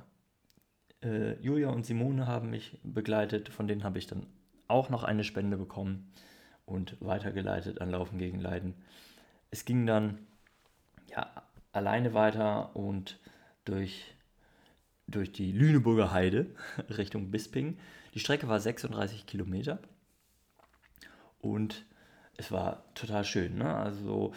äh, 1.01 1.39
Julia 1.41 1.69
und 1.69 1.85
Simone 1.85 2.27
haben 2.27 2.49
mich 2.49 2.77
begleitet. 2.83 3.49
Von 3.49 3.67
denen 3.67 3.83
habe 3.83 3.99
ich 3.99 4.07
dann 4.07 4.25
auch 4.67 4.89
noch 4.89 5.03
eine 5.03 5.23
Spende 5.23 5.57
bekommen 5.57 6.11
und 6.65 6.97
weitergeleitet 6.99 7.81
an 7.81 7.91
Laufen 7.91 8.17
gegen 8.17 8.39
Leiden. 8.39 8.75
Es 9.51 9.65
ging 9.65 9.85
dann, 9.85 10.19
ja, 11.09 11.29
alleine 11.71 12.13
weiter 12.13 12.75
und 12.75 13.19
durch, 13.65 14.13
durch 15.07 15.31
die 15.31 15.51
Lüneburger 15.51 16.11
Heide 16.11 16.47
Richtung 16.97 17.31
Bisping. 17.31 17.77
Die 18.13 18.19
Strecke 18.19 18.47
war 18.47 18.59
36 18.59 19.25
Kilometer 19.25 19.79
und 21.39 21.85
es 22.35 22.51
war 22.51 22.83
total 22.93 23.23
schön. 23.23 23.57
Ne? 23.57 23.73
Also 23.73 24.33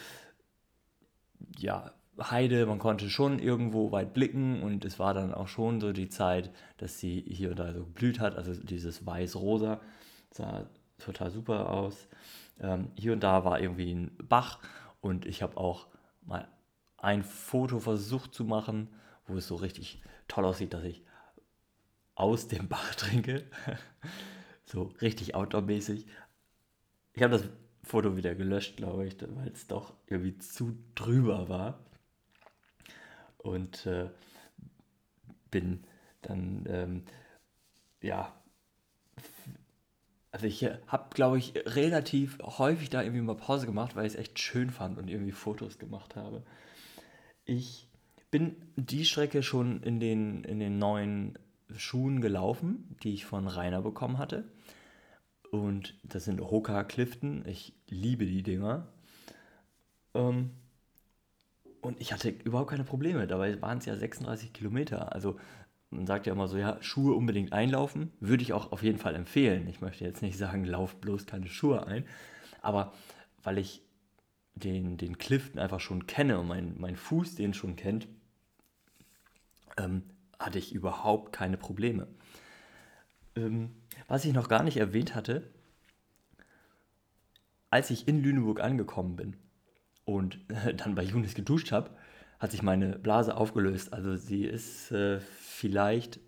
ja, 1.58 1.92
Heide, 2.18 2.66
man 2.66 2.78
konnte 2.78 3.08
schon 3.08 3.38
irgendwo 3.38 3.92
weit 3.92 4.12
blicken 4.12 4.62
und 4.62 4.84
es 4.84 4.98
war 4.98 5.14
dann 5.14 5.32
auch 5.32 5.48
schon 5.48 5.80
so 5.80 5.92
die 5.92 6.08
Zeit, 6.08 6.50
dass 6.76 6.98
sie 6.98 7.24
hier 7.26 7.50
und 7.50 7.58
da 7.58 7.72
so 7.72 7.84
geblüht 7.84 8.20
hat. 8.20 8.36
Also 8.36 8.52
dieses 8.54 9.06
weiß-rosa 9.06 9.80
sah 10.30 10.66
total 10.98 11.30
super 11.30 11.70
aus. 11.70 12.08
Ähm, 12.60 12.90
hier 12.94 13.12
und 13.12 13.20
da 13.20 13.44
war 13.44 13.60
irgendwie 13.60 13.92
ein 13.92 14.16
Bach 14.22 14.60
und 15.00 15.26
ich 15.26 15.42
habe 15.42 15.56
auch 15.56 15.88
mal 16.22 16.48
ein 16.98 17.22
Foto 17.22 17.80
versucht 17.80 18.34
zu 18.34 18.44
machen, 18.44 18.88
wo 19.26 19.36
es 19.36 19.48
so 19.48 19.56
richtig 19.56 20.02
toll 20.28 20.44
aussieht, 20.44 20.74
dass 20.74 20.84
ich 20.84 21.02
aus 22.14 22.48
dem 22.48 22.68
Bach 22.68 22.94
trinke. 22.96 23.44
so 24.64 24.92
richtig 25.00 25.34
outdoor-mäßig. 25.34 26.06
Ich 27.14 27.22
habe 27.22 27.38
das 27.38 27.48
Foto 27.82 28.16
wieder 28.16 28.34
gelöscht, 28.34 28.76
glaube 28.76 29.06
ich, 29.06 29.16
weil 29.20 29.48
es 29.48 29.66
doch 29.66 29.94
irgendwie 30.06 30.38
zu 30.38 30.76
drüber 30.94 31.48
war. 31.48 31.80
Und 33.38 33.86
äh, 33.86 34.10
bin 35.50 35.84
dann, 36.22 36.64
ähm, 36.68 37.04
ja, 38.02 38.39
also 40.32 40.46
ich 40.46 40.64
habe, 40.86 41.14
glaube 41.14 41.38
ich, 41.38 41.54
relativ 41.66 42.38
häufig 42.42 42.88
da 42.88 43.02
irgendwie 43.02 43.22
mal 43.22 43.36
Pause 43.36 43.66
gemacht, 43.66 43.96
weil 43.96 44.06
ich 44.06 44.14
es 44.14 44.18
echt 44.18 44.38
schön 44.38 44.70
fand 44.70 44.98
und 44.98 45.08
irgendwie 45.08 45.32
Fotos 45.32 45.78
gemacht 45.78 46.14
habe. 46.16 46.42
Ich 47.44 47.88
bin 48.30 48.56
die 48.76 49.04
Strecke 49.04 49.42
schon 49.42 49.82
in 49.82 49.98
den, 49.98 50.44
in 50.44 50.60
den 50.60 50.78
neuen 50.78 51.38
Schuhen 51.76 52.20
gelaufen, 52.20 52.96
die 53.02 53.14
ich 53.14 53.24
von 53.24 53.48
Rainer 53.48 53.82
bekommen 53.82 54.18
hatte. 54.18 54.44
Und 55.50 55.94
das 56.04 56.26
sind 56.26 56.40
Hoka 56.40 56.84
Clifton. 56.84 57.44
Ich 57.46 57.74
liebe 57.88 58.24
die 58.24 58.44
Dinger. 58.44 58.86
Ähm, 60.14 60.50
und 61.80 62.00
ich 62.00 62.12
hatte 62.12 62.28
überhaupt 62.28 62.70
keine 62.70 62.84
Probleme. 62.84 63.26
Dabei 63.26 63.60
waren 63.60 63.78
es 63.78 63.86
ja 63.86 63.96
36 63.96 64.52
Kilometer. 64.52 65.12
Also 65.12 65.40
man 65.90 66.06
sagt 66.06 66.26
ja 66.26 66.32
immer 66.32 66.48
so, 66.48 66.56
ja, 66.56 66.80
Schuhe 66.80 67.14
unbedingt 67.14 67.52
einlaufen. 67.52 68.12
Würde 68.20 68.42
ich 68.42 68.52
auch 68.52 68.72
auf 68.72 68.82
jeden 68.82 68.98
Fall 68.98 69.14
empfehlen. 69.14 69.68
Ich 69.68 69.80
möchte 69.80 70.04
jetzt 70.04 70.22
nicht 70.22 70.38
sagen, 70.38 70.64
lauf 70.64 70.96
bloß 70.96 71.26
keine 71.26 71.48
Schuhe 71.48 71.86
ein. 71.86 72.04
Aber 72.62 72.92
weil 73.42 73.58
ich 73.58 73.82
den, 74.54 74.96
den 74.96 75.18
Clifton 75.18 75.60
einfach 75.60 75.80
schon 75.80 76.06
kenne 76.06 76.38
und 76.38 76.46
mein, 76.46 76.74
mein 76.78 76.96
Fuß 76.96 77.34
den 77.34 77.54
schon 77.54 77.76
kennt, 77.76 78.06
ähm, 79.76 80.02
hatte 80.38 80.58
ich 80.58 80.72
überhaupt 80.72 81.32
keine 81.32 81.56
Probleme. 81.56 82.06
Ähm, 83.36 83.70
was 84.06 84.24
ich 84.24 84.32
noch 84.32 84.48
gar 84.48 84.62
nicht 84.62 84.76
erwähnt 84.76 85.14
hatte, 85.14 85.50
als 87.70 87.90
ich 87.90 88.08
in 88.08 88.22
Lüneburg 88.22 88.60
angekommen 88.60 89.16
bin 89.16 89.36
und 90.04 90.38
dann 90.76 90.94
bei 90.94 91.02
Junis 91.02 91.34
geduscht 91.34 91.72
habe, 91.72 91.90
hat 92.40 92.50
sich 92.50 92.62
meine 92.62 92.98
Blase 92.98 93.36
aufgelöst. 93.36 93.92
Also 93.92 94.16
sie 94.16 94.44
ist 94.44 94.90
äh, 94.90 95.20
vielleicht 95.20 96.18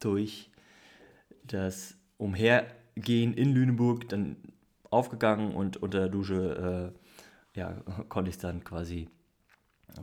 durch 0.00 0.50
das 1.44 1.96
Umhergehen 2.16 3.34
in 3.34 3.54
Lüneburg 3.54 4.08
dann 4.08 4.36
aufgegangen 4.90 5.54
und 5.54 5.76
unter 5.76 6.00
der 6.00 6.08
Dusche 6.08 6.92
äh, 7.54 7.58
ja, 7.58 7.76
konnte 8.08 8.30
ich 8.30 8.38
dann 8.38 8.64
quasi, 8.64 9.08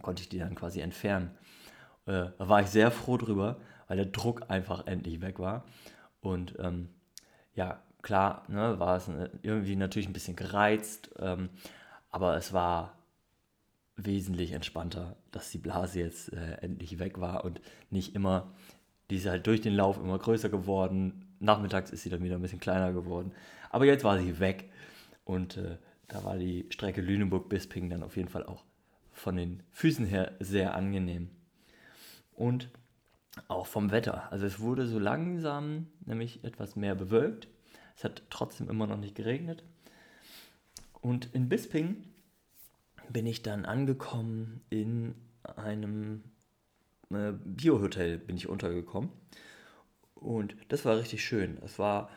konnte 0.02 0.22
ich 0.22 0.30
die 0.30 0.40
dann 0.40 0.56
quasi 0.56 0.82
entfernen. 0.82 1.32
Äh, 2.06 2.28
da 2.38 2.50
war 2.50 2.62
ich 2.62 2.68
sehr 2.68 2.92
froh 2.92 3.18
drüber, 3.18 3.58
weil 3.88 3.98
der 3.98 4.06
Druck 4.06 4.50
einfach 4.50 4.86
endlich 4.86 5.22
weg 5.22 5.40
war. 5.40 5.66
Und 6.22 6.56
ähm, 6.60 6.90
ja, 7.56 7.82
klar, 8.04 8.44
ne, 8.48 8.80
war 8.80 8.98
es 8.98 9.08
äh, 9.08 9.30
irgendwie 9.42 9.76
natürlich 9.76 10.08
ein 10.08 10.14
bisschen 10.14 10.36
gereizt, 10.36 11.10
ähm, 11.18 11.50
aber 12.12 12.38
es 12.38 12.54
war 12.54 12.95
wesentlich 13.98 14.52
entspannter, 14.52 15.16
dass 15.32 15.52
die 15.52 15.58
Blase 15.58 16.00
jetzt 16.00 16.34
äh, 16.34 16.58
endlich 16.62 17.00
weg 17.00 17.20
war 17.20 17.46
und 17.46 17.62
nicht 17.90 18.16
immer, 18.16 18.54
die 19.10 19.18
ist 19.18 19.26
halt 19.26 19.48
durch 19.48 19.62
den 19.62 19.74
Lauf 19.74 19.98
immer 19.98 20.18
größer 20.18 20.50
geworden. 20.50 21.26
Nachmittags 21.40 21.92
ist 21.92 22.04
sie 22.04 22.10
dann 22.10 22.24
wieder 22.24 22.36
ein 22.36 22.42
bisschen 22.42 22.60
kleiner 22.60 22.92
geworden. 22.94 23.32
Aber 23.70 23.86
jetzt 23.86 24.04
war 24.04 24.20
sie 24.20 24.40
weg 24.40 24.70
und 25.24 25.58
äh, 25.58 25.78
da 26.08 26.24
war 26.24 26.38
die 26.38 26.66
Strecke 26.70 27.02
Lüneburg-Bisping 27.02 27.90
dann 27.90 28.04
auf 28.04 28.18
jeden 28.18 28.30
Fall 28.30 28.46
auch 28.46 28.64
von 29.12 29.38
den 29.38 29.64
Füßen 29.72 30.06
her 30.06 30.34
sehr 30.40 30.76
angenehm. 30.76 31.30
Und 32.36 32.70
auch 33.48 33.66
vom 33.66 33.92
Wetter. 33.92 34.32
Also 34.32 34.46
es 34.46 34.60
wurde 34.60 34.88
so 34.88 35.00
langsam 35.00 35.88
nämlich 36.06 36.44
etwas 36.44 36.76
mehr 36.76 36.96
bewölkt. 36.96 37.48
Es 37.98 38.04
hat 38.04 38.24
trotzdem 38.30 38.70
immer 38.70 38.88
noch 38.88 38.98
nicht 38.98 39.16
geregnet. 39.16 39.64
Und 41.02 41.34
in 41.34 41.50
Bisping 41.50 42.04
bin 43.10 43.26
ich 43.26 43.44
dann 43.44 43.66
angekommen 43.66 44.62
in 44.70 45.16
einem 45.44 46.24
äh, 47.12 47.34
Biohotel 47.34 48.18
bin 48.18 48.38
ich 48.38 48.50
untergekommen. 48.50 49.12
Und 50.16 50.56
das 50.70 50.86
war 50.86 50.98
richtig 50.98 51.24
schön. 51.24 51.58
Es 51.64 51.78
war 51.78 52.10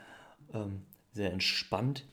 ähm, 0.53 0.85
sehr 1.11 1.31
entspannt. 1.31 2.05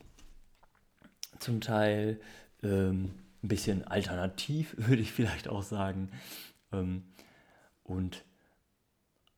Zum 1.38 1.60
Teil 1.60 2.20
ähm, 2.62 3.14
ein 3.42 3.48
bisschen 3.48 3.86
alternativ, 3.86 4.74
würde 4.78 5.02
ich 5.02 5.12
vielleicht 5.12 5.48
auch 5.48 5.62
sagen. 5.62 6.10
Ähm, 6.72 7.04
und 7.82 8.24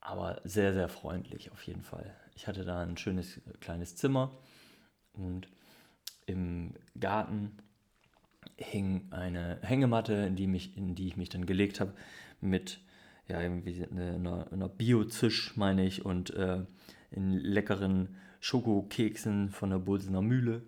aber 0.00 0.40
sehr, 0.44 0.72
sehr 0.72 0.88
freundlich 0.88 1.52
auf 1.52 1.62
jeden 1.64 1.82
Fall. 1.82 2.16
Ich 2.34 2.46
hatte 2.46 2.64
da 2.64 2.80
ein 2.80 2.96
schönes 2.96 3.40
kleines 3.60 3.94
Zimmer 3.96 4.38
und 5.12 5.48
im 6.24 6.74
Garten 6.98 7.58
hing 8.58 9.06
eine 9.10 9.58
Hängematte, 9.62 10.14
in 10.14 10.36
die, 10.36 10.46
mich, 10.46 10.76
in 10.76 10.94
die 10.94 11.08
ich 11.08 11.16
mich 11.16 11.28
dann 11.28 11.46
gelegt 11.46 11.80
habe, 11.80 11.94
mit 12.40 12.80
ja, 13.28 13.40
irgendwie 13.40 13.84
einer, 13.84 14.50
einer 14.52 14.68
Bio-Zisch, 14.68 15.56
meine 15.56 15.86
ich, 15.86 16.04
und 16.04 16.30
äh, 16.30 16.64
in 17.10 17.32
leckeren 17.32 18.16
Schokokeksen 18.40 19.50
von 19.50 19.70
der 19.70 19.78
Bulsener 19.78 20.22
Mühle, 20.22 20.62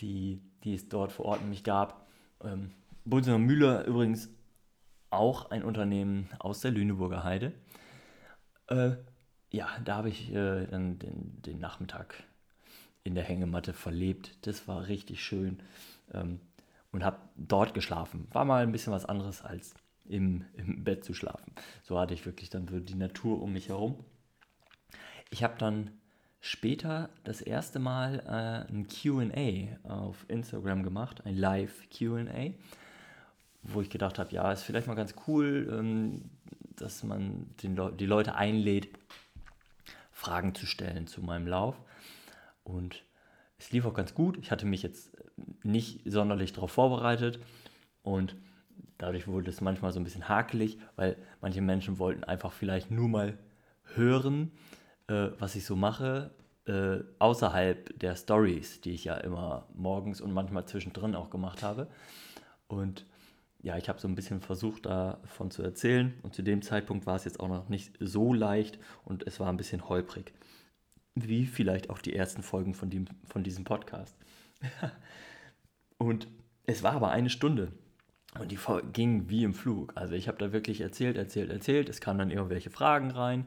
die, 0.00 0.42
die 0.64 0.74
es 0.74 0.88
dort 0.88 1.12
vor 1.12 1.26
Ort 1.26 1.42
nämlich 1.42 1.64
gab. 1.64 2.06
Ähm, 2.42 2.72
Bulsener 3.04 3.38
Mühle 3.38 3.84
übrigens 3.84 4.30
auch 5.10 5.50
ein 5.50 5.64
Unternehmen 5.64 6.28
aus 6.38 6.60
der 6.60 6.72
Lüneburger 6.72 7.24
Heide. 7.24 7.52
Äh, 8.68 8.96
ja, 9.50 9.68
da 9.84 9.96
habe 9.96 10.08
ich 10.08 10.32
äh, 10.34 10.66
dann 10.66 10.98
den, 10.98 11.40
den, 11.42 11.58
Nachmittag 11.60 12.22
in 13.04 13.14
der 13.14 13.24
Hängematte 13.24 13.72
verlebt. 13.72 14.36
Das 14.46 14.66
war 14.66 14.88
richtig 14.88 15.24
schön. 15.24 15.62
Ähm, 16.12 16.40
und 16.96 17.04
habe 17.04 17.18
dort 17.36 17.74
geschlafen. 17.74 18.26
War 18.32 18.46
mal 18.46 18.62
ein 18.62 18.72
bisschen 18.72 18.90
was 18.90 19.04
anderes 19.04 19.42
als 19.42 19.74
im, 20.06 20.46
im 20.54 20.82
Bett 20.82 21.04
zu 21.04 21.12
schlafen. 21.12 21.52
So 21.82 21.98
hatte 22.00 22.14
ich 22.14 22.24
wirklich 22.24 22.48
dann 22.48 22.66
so 22.66 22.80
die 22.80 22.94
Natur 22.94 23.42
um 23.42 23.52
mich 23.52 23.68
herum. 23.68 24.02
Ich 25.28 25.44
habe 25.44 25.56
dann 25.58 25.90
später 26.40 27.10
das 27.22 27.42
erste 27.42 27.80
Mal 27.80 28.20
äh, 28.20 28.72
ein 28.72 28.86
QA 28.88 29.76
auf 29.86 30.24
Instagram 30.28 30.84
gemacht, 30.84 31.26
ein 31.26 31.36
Live-QA, 31.36 32.54
wo 33.62 33.82
ich 33.82 33.90
gedacht 33.90 34.18
habe, 34.18 34.32
ja, 34.32 34.50
ist 34.50 34.62
vielleicht 34.62 34.86
mal 34.86 34.94
ganz 34.94 35.14
cool, 35.26 35.68
ähm, 35.70 36.30
dass 36.76 37.04
man 37.04 37.50
Le 37.60 37.92
die 37.92 38.06
Leute 38.06 38.36
einlädt, 38.36 38.88
Fragen 40.12 40.54
zu 40.54 40.64
stellen 40.64 41.06
zu 41.06 41.20
meinem 41.20 41.46
Lauf. 41.46 41.78
Und 42.64 43.04
es 43.58 43.70
lief 43.70 43.84
auch 43.84 43.92
ganz 43.92 44.14
gut. 44.14 44.38
Ich 44.38 44.50
hatte 44.50 44.64
mich 44.64 44.82
jetzt 44.82 45.15
nicht 45.62 46.00
sonderlich 46.04 46.52
darauf 46.52 46.72
vorbereitet 46.72 47.38
und 48.02 48.36
dadurch 48.98 49.28
wurde 49.28 49.50
es 49.50 49.60
manchmal 49.60 49.92
so 49.92 50.00
ein 50.00 50.04
bisschen 50.04 50.28
hakelig, 50.28 50.78
weil 50.96 51.16
manche 51.40 51.60
Menschen 51.60 51.98
wollten 51.98 52.24
einfach 52.24 52.52
vielleicht 52.52 52.90
nur 52.90 53.08
mal 53.08 53.38
hören, 53.94 54.52
äh, 55.08 55.28
was 55.38 55.54
ich 55.54 55.64
so 55.64 55.76
mache, 55.76 56.30
äh, 56.66 56.98
außerhalb 57.18 57.98
der 57.98 58.16
Stories, 58.16 58.80
die 58.80 58.92
ich 58.92 59.04
ja 59.04 59.16
immer 59.16 59.68
morgens 59.74 60.20
und 60.20 60.32
manchmal 60.32 60.66
zwischendrin 60.66 61.14
auch 61.14 61.30
gemacht 61.30 61.62
habe. 61.62 61.88
Und 62.66 63.06
ja, 63.62 63.76
ich 63.76 63.88
habe 63.88 64.00
so 64.00 64.08
ein 64.08 64.14
bisschen 64.14 64.40
versucht 64.40 64.86
davon 64.86 65.50
zu 65.50 65.62
erzählen 65.62 66.14
und 66.22 66.34
zu 66.34 66.42
dem 66.42 66.62
Zeitpunkt 66.62 67.06
war 67.06 67.16
es 67.16 67.24
jetzt 67.24 67.40
auch 67.40 67.48
noch 67.48 67.68
nicht 67.68 67.94
so 68.00 68.32
leicht 68.32 68.78
und 69.04 69.26
es 69.26 69.40
war 69.40 69.48
ein 69.48 69.56
bisschen 69.56 69.88
holprig. 69.88 70.32
Wie 71.14 71.46
vielleicht 71.46 71.90
auch 71.90 71.98
die 71.98 72.14
ersten 72.14 72.42
Folgen 72.42 72.74
von, 72.74 72.90
dem, 72.90 73.06
von 73.24 73.42
diesem 73.42 73.64
Podcast. 73.64 74.16
und 75.98 76.28
es 76.64 76.82
war 76.82 76.92
aber 76.92 77.10
eine 77.10 77.30
Stunde 77.30 77.72
und 78.38 78.50
die 78.50 78.58
ging 78.92 79.28
wie 79.28 79.44
im 79.44 79.54
Flug. 79.54 79.92
Also 79.94 80.14
ich 80.14 80.28
habe 80.28 80.38
da 80.38 80.52
wirklich 80.52 80.80
erzählt, 80.80 81.16
erzählt, 81.16 81.50
erzählt. 81.50 81.88
Es 81.88 82.00
kamen 82.00 82.18
dann 82.18 82.30
irgendwelche 82.30 82.70
Fragen 82.70 83.10
rein, 83.10 83.46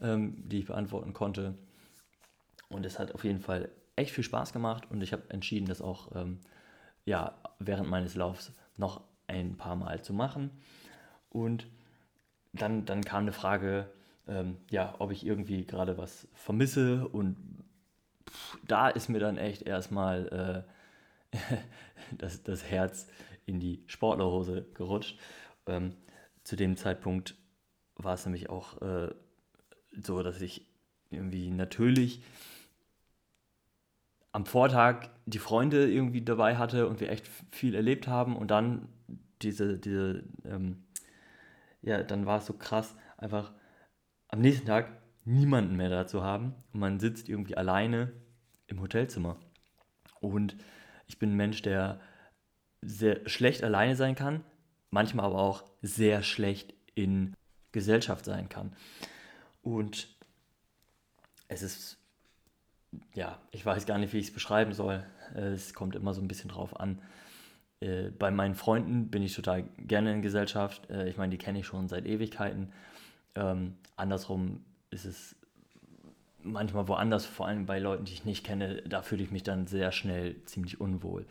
ähm, 0.00 0.34
die 0.48 0.60
ich 0.60 0.66
beantworten 0.66 1.12
konnte. 1.12 1.54
Und 2.68 2.84
es 2.86 2.98
hat 2.98 3.14
auf 3.14 3.24
jeden 3.24 3.40
Fall 3.40 3.70
echt 3.96 4.12
viel 4.12 4.24
Spaß 4.24 4.52
gemacht 4.52 4.90
und 4.90 5.02
ich 5.02 5.12
habe 5.12 5.22
entschieden, 5.28 5.66
das 5.66 5.80
auch 5.80 6.14
ähm, 6.16 6.40
ja, 7.04 7.38
während 7.58 7.88
meines 7.88 8.14
Laufs 8.14 8.52
noch 8.76 9.02
ein 9.26 9.56
paar 9.56 9.76
Mal 9.76 10.02
zu 10.02 10.12
machen. 10.12 10.50
Und 11.28 11.66
dann, 12.52 12.84
dann 12.86 13.04
kam 13.04 13.22
eine 13.22 13.32
Frage, 13.32 13.90
ähm, 14.26 14.56
ja, 14.70 14.94
ob 14.98 15.10
ich 15.10 15.26
irgendwie 15.26 15.64
gerade 15.64 15.98
was 15.98 16.28
vermisse. 16.34 17.06
Und 17.08 17.36
da 18.66 18.88
ist 18.88 19.08
mir 19.08 19.20
dann 19.20 19.36
echt 19.36 19.62
erstmal 19.62 20.64
äh, 21.32 21.38
das, 22.18 22.42
das 22.42 22.64
Herz 22.64 23.08
in 23.46 23.60
die 23.60 23.84
Sportlerhose 23.86 24.66
gerutscht. 24.74 25.18
Ähm, 25.66 25.94
zu 26.44 26.56
dem 26.56 26.76
Zeitpunkt 26.76 27.34
war 27.96 28.14
es 28.14 28.24
nämlich 28.26 28.50
auch 28.50 28.80
äh, 28.82 29.14
so, 29.92 30.22
dass 30.22 30.40
ich 30.40 30.66
irgendwie 31.10 31.50
natürlich 31.50 32.22
am 34.32 34.46
Vortag 34.46 35.10
die 35.26 35.38
Freunde 35.38 35.88
irgendwie 35.90 36.22
dabei 36.22 36.56
hatte 36.56 36.88
und 36.88 37.00
wir 37.00 37.10
echt 37.10 37.28
viel 37.52 37.74
erlebt 37.74 38.08
haben 38.08 38.36
und 38.36 38.50
dann 38.50 38.88
diese, 39.42 39.78
diese, 39.78 40.24
ähm, 40.44 40.84
ja, 41.82 42.02
dann 42.02 42.26
war 42.26 42.38
es 42.38 42.46
so 42.46 42.54
krass, 42.54 42.96
einfach 43.16 43.52
am 44.28 44.40
nächsten 44.40 44.66
Tag 44.66 45.03
niemanden 45.24 45.76
mehr 45.76 45.90
da 45.90 46.06
zu 46.06 46.22
haben 46.22 46.54
und 46.72 46.80
man 46.80 47.00
sitzt 47.00 47.28
irgendwie 47.28 47.56
alleine 47.56 48.12
im 48.66 48.80
Hotelzimmer. 48.80 49.36
Und 50.20 50.56
ich 51.06 51.18
bin 51.18 51.32
ein 51.32 51.36
Mensch, 51.36 51.62
der 51.62 52.00
sehr 52.82 53.28
schlecht 53.28 53.62
alleine 53.62 53.96
sein 53.96 54.14
kann, 54.14 54.44
manchmal 54.90 55.26
aber 55.26 55.38
auch 55.38 55.64
sehr 55.82 56.22
schlecht 56.22 56.74
in 56.94 57.34
Gesellschaft 57.72 58.24
sein 58.24 58.48
kann. 58.48 58.74
Und 59.62 60.08
es 61.48 61.62
ist 61.62 61.98
ja, 63.14 63.38
ich 63.50 63.64
weiß 63.64 63.86
gar 63.86 63.98
nicht, 63.98 64.12
wie 64.12 64.18
ich 64.18 64.28
es 64.28 64.32
beschreiben 64.32 64.72
soll. 64.72 65.04
Es 65.34 65.74
kommt 65.74 65.96
immer 65.96 66.14
so 66.14 66.20
ein 66.20 66.28
bisschen 66.28 66.50
drauf 66.50 66.78
an. 66.78 67.00
Äh, 67.80 68.10
bei 68.10 68.30
meinen 68.30 68.54
Freunden 68.54 69.10
bin 69.10 69.22
ich 69.22 69.34
total 69.34 69.64
gerne 69.78 70.12
in 70.12 70.22
Gesellschaft. 70.22 70.88
Äh, 70.90 71.08
ich 71.08 71.16
meine, 71.16 71.30
die 71.30 71.38
kenne 71.38 71.60
ich 71.60 71.66
schon 71.66 71.88
seit 71.88 72.06
Ewigkeiten. 72.06 72.72
Ähm, 73.34 73.76
andersrum 73.96 74.64
ist 74.94 75.04
es 75.04 75.36
manchmal 76.42 76.88
woanders, 76.88 77.26
vor 77.26 77.46
allem 77.46 77.66
bei 77.66 77.78
Leuten, 77.78 78.04
die 78.04 78.12
ich 78.12 78.24
nicht 78.24 78.44
kenne, 78.44 78.82
da 78.82 79.02
fühle 79.02 79.22
ich 79.22 79.30
mich 79.30 79.42
dann 79.42 79.66
sehr 79.66 79.92
schnell 79.92 80.42
ziemlich 80.44 80.80
unwohl. 80.80 81.26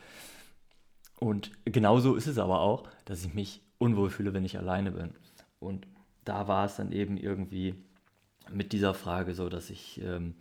Und 1.20 1.52
genauso 1.66 2.16
ist 2.16 2.28
es 2.28 2.38
aber 2.38 2.60
auch, 2.62 2.88
dass 3.06 3.24
ich 3.24 3.34
mich 3.34 3.62
unwohl 3.78 4.10
fühle, 4.10 4.34
wenn 4.34 4.44
ich 4.44 4.58
alleine 4.58 4.92
bin. 4.92 5.12
Und 5.60 5.88
da 6.26 6.48
war 6.48 6.66
es 6.66 6.76
dann 6.76 6.92
eben 6.92 7.18
irgendwie 7.18 7.76
mit 8.52 8.74
dieser 8.74 8.94
Frage 8.94 9.34
so, 9.34 9.50
dass 9.50 9.70
ich 9.70 10.02
ähm, 10.02 10.36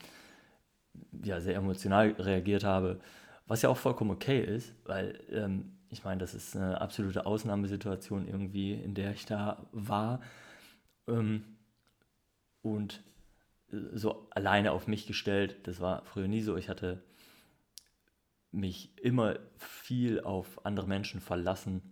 ja, 1.24 1.40
sehr 1.40 1.54
emotional 1.54 2.11
reagiert 2.18 2.64
habe, 2.64 3.00
was 3.46 3.62
ja 3.62 3.68
auch 3.68 3.76
vollkommen 3.76 4.11
okay 4.11 4.40
ist, 4.40 4.74
weil 4.85 5.20
ähm, 5.30 5.78
ich 5.90 6.04
meine, 6.04 6.20
das 6.20 6.35
ist 6.35 6.56
eine 6.56 6.80
absolute 6.80 7.26
Ausnahmesituation 7.26 8.26
irgendwie, 8.26 8.72
in 8.72 8.94
der 8.94 9.12
ich 9.12 9.26
da 9.26 9.66
war 9.72 10.20
ähm, 11.06 11.44
und 12.62 13.02
so 13.72 14.28
alleine 14.30 14.72
auf 14.72 14.87
mich 14.87 15.06
gestellt. 15.06 15.56
Das 15.66 15.80
war 15.80 16.04
früher 16.04 16.28
nie 16.28 16.42
so. 16.42 16.56
Ich 16.56 16.68
hatte 16.68 17.02
mich 18.50 18.96
immer 18.98 19.38
viel 19.56 20.20
auf 20.20 20.64
andere 20.66 20.87
Menschen 20.87 21.20
verlassen 21.20 21.82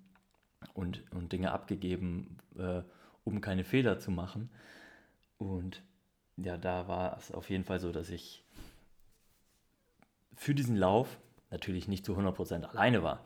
und, 0.75 1.03
und 1.12 1.33
Dinge 1.33 1.53
abgegeben, 1.53 2.37
äh, 2.59 2.83
um 3.25 3.40
keine 3.40 3.64
Fehler 3.64 3.99
zu 3.99 4.11
machen. 4.11 4.51
Und 5.38 5.83
ja, 6.37 6.59
da 6.59 6.87
war 6.87 7.16
es 7.16 7.33
auf 7.33 7.49
jeden 7.49 7.64
Fall 7.64 7.81
so, 7.81 7.93
dass 7.93 8.11
ich 8.11 8.45
für 10.37 10.55
diesen 10.55 10.77
Lauf 10.77 11.19
natürlich 11.51 11.88
nicht 11.88 12.05
zu 12.05 12.16
100% 12.16 12.64
alleine 12.64 13.03
war. 13.03 13.25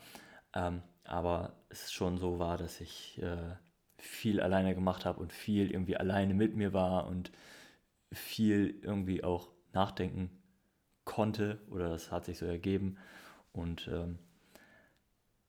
Ähm, 0.55 0.83
aber 1.05 1.57
es 1.69 1.93
schon 1.93 2.19
so 2.19 2.39
war, 2.39 2.57
dass 2.57 2.81
ich 2.81 3.21
äh, 3.21 3.57
viel 3.99 4.41
alleine 4.41 4.75
gemacht 4.75 5.05
habe 5.05 5.21
und 5.21 5.33
viel 5.33 5.71
irgendwie 5.71 5.97
alleine 5.97 6.35
mit 6.35 6.57
mir 6.57 6.73
war 6.73 7.07
und 7.07 7.33
viel 8.15 8.79
irgendwie 8.83 9.25
auch 9.25 9.51
nachdenken 9.73 10.31
konnte 11.05 11.61
oder 11.71 11.89
das 11.89 12.11
hat 12.11 12.25
sich 12.25 12.39
so 12.39 12.47
ergeben. 12.47 12.97
Und 13.53 13.89
ähm, 13.93 14.19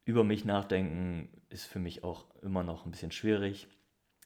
über 0.04 0.24
mich 0.24 0.46
nachdenken 0.46 1.30
ist 1.50 1.66
für 1.66 1.80
mich 1.80 2.04
auch 2.04 2.26
immer 2.42 2.64
noch 2.64 2.86
ein 2.86 2.92
bisschen 2.92 3.12
schwierig. 3.12 3.68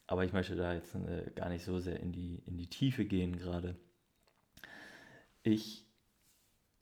Aber 0.08 0.26
ich 0.26 0.34
möchte 0.34 0.56
da 0.56 0.74
jetzt 0.74 0.96
äh, 0.96 1.32
gar 1.36 1.50
nicht 1.50 1.64
so 1.64 1.80
sehr 1.80 2.00
in 2.00 2.12
die, 2.12 2.42
in 2.46 2.58
die 2.58 2.68
Tiefe 2.68 3.06
gehen 3.06 3.38
gerade. 3.38 3.76
Ich 5.44 5.86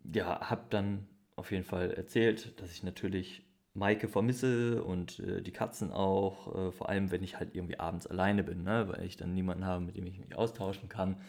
ja, 0.03 0.49
habe 0.49 0.65
dann 0.69 1.07
auf 1.35 1.51
jeden 1.51 1.63
Fall 1.63 1.91
erzählt, 1.91 2.59
dass 2.61 2.71
ich 2.71 2.83
natürlich 2.83 3.43
Maike 3.77 4.07
vermisse 4.07 4.83
und 4.83 5.19
äh, 5.19 5.41
die 5.41 5.51
Katzen 5.51 5.91
auch, 5.91 6.53
äh, 6.55 6.71
vor 6.71 6.89
allem 6.89 7.11
wenn 7.11 7.23
ich 7.23 7.37
halt 7.37 7.55
irgendwie 7.55 7.79
abends 7.79 8.07
alleine 8.07 8.43
bin, 8.43 8.63
ne? 8.63 8.87
weil 8.89 9.05
ich 9.05 9.17
dann 9.17 9.33
niemanden 9.33 9.65
habe, 9.65 9.83
mit 9.83 9.95
dem 9.95 10.07
ich 10.07 10.19
mich 10.19 10.35
austauschen 10.35 10.89
kann, 10.89 11.21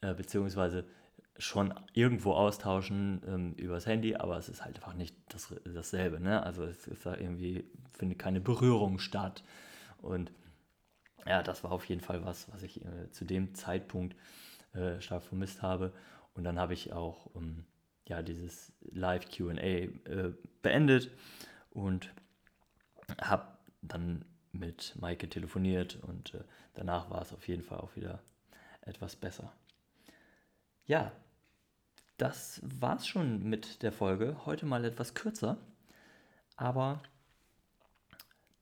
äh, 0.00 0.12
beziehungsweise 0.12 0.84
schon 1.38 1.72
irgendwo 1.92 2.32
austauschen 2.32 3.22
ähm, 3.26 3.52
übers 3.54 3.86
Handy, 3.86 4.16
aber 4.16 4.36
es 4.36 4.48
ist 4.48 4.64
halt 4.64 4.76
einfach 4.76 4.94
nicht 4.94 5.14
das, 5.28 5.54
dasselbe. 5.64 6.18
Ne? 6.18 6.42
Also 6.42 6.64
es 6.64 6.88
ist 6.88 7.06
da 7.06 7.16
irgendwie, 7.16 7.64
findet 7.92 8.18
keine 8.18 8.40
Berührung 8.40 8.98
statt. 8.98 9.44
Und 10.02 10.32
ja, 11.24 11.42
das 11.42 11.62
war 11.62 11.72
auf 11.72 11.84
jeden 11.84 12.00
Fall 12.00 12.24
was, 12.24 12.50
was 12.52 12.62
ich 12.62 12.84
äh, 12.84 13.10
zu 13.12 13.24
dem 13.24 13.54
Zeitpunkt 13.54 14.16
äh, 14.72 15.00
stark 15.00 15.22
vermisst 15.22 15.62
habe. 15.62 15.92
Und 16.34 16.44
dann 16.44 16.58
habe 16.58 16.74
ich 16.74 16.92
auch 16.92 17.30
ähm, 17.36 17.64
ja, 18.08 18.22
dieses 18.22 18.72
Live 18.90 19.28
QA 19.30 19.54
äh, 19.54 19.90
beendet 20.62 21.10
und 21.76 22.10
habe 23.20 23.46
dann 23.82 24.24
mit 24.50 24.96
Maike 24.98 25.28
telefoniert 25.28 25.96
und 26.02 26.34
äh, 26.34 26.42
danach 26.74 27.10
war 27.10 27.20
es 27.20 27.34
auf 27.34 27.46
jeden 27.46 27.62
Fall 27.62 27.78
auch 27.78 27.94
wieder 27.96 28.20
etwas 28.80 29.14
besser. 29.14 29.52
Ja, 30.86 31.12
das 32.16 32.62
war's 32.62 33.06
schon 33.06 33.42
mit 33.42 33.82
der 33.82 33.92
Folge. 33.92 34.46
Heute 34.46 34.64
mal 34.64 34.86
etwas 34.86 35.12
kürzer, 35.12 35.58
aber 36.56 37.02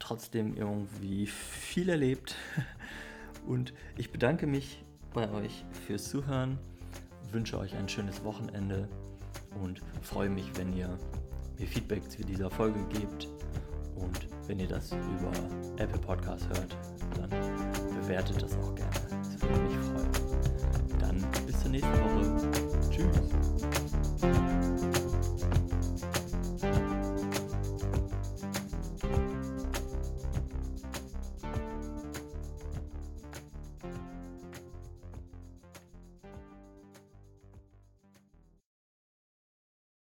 trotzdem 0.01 0.57
irgendwie 0.57 1.29
viel 1.29 1.89
erlebt. 1.89 2.35
Und 3.47 3.75
ich 3.97 4.11
bedanke 4.11 4.49
mich 4.49 4.83
bei 5.13 5.31
euch 5.31 5.65
fürs 5.87 6.09
Zuhören, 6.09 6.59
wünsche 7.31 7.59
euch 7.59 7.77
ein 7.77 7.89
schönes 7.89 8.25
Wochenende 8.25 8.89
und 9.63 9.83
freue 10.03 10.31
mich, 10.31 10.57
wenn 10.57 10.75
ihr 10.75 10.99
mir 11.59 11.67
Feedback 11.67 12.11
zu 12.11 12.23
dieser 12.25 12.51
Folge 12.51 12.81
gebt. 12.89 13.29
Und 13.97 14.29
wenn 14.47 14.59
ihr 14.59 14.69
das 14.69 14.93
über 14.93 15.33
Apple 15.77 16.01
Podcast 16.01 16.47
hört, 16.49 16.77
dann 17.17 17.31
bewertet 18.01 18.43
das 18.43 18.57
auch 18.57 18.75
gerne. 18.75 18.91
Das 19.11 19.43
würde 19.43 19.61
mich 19.61 19.77
freuen. 19.77 20.99
Dann 20.99 21.25
bis 21.47 21.61
zur 21.61 21.71
nächsten 21.71 21.93
Woche. 21.93 22.51
Tschüss. 22.91 23.44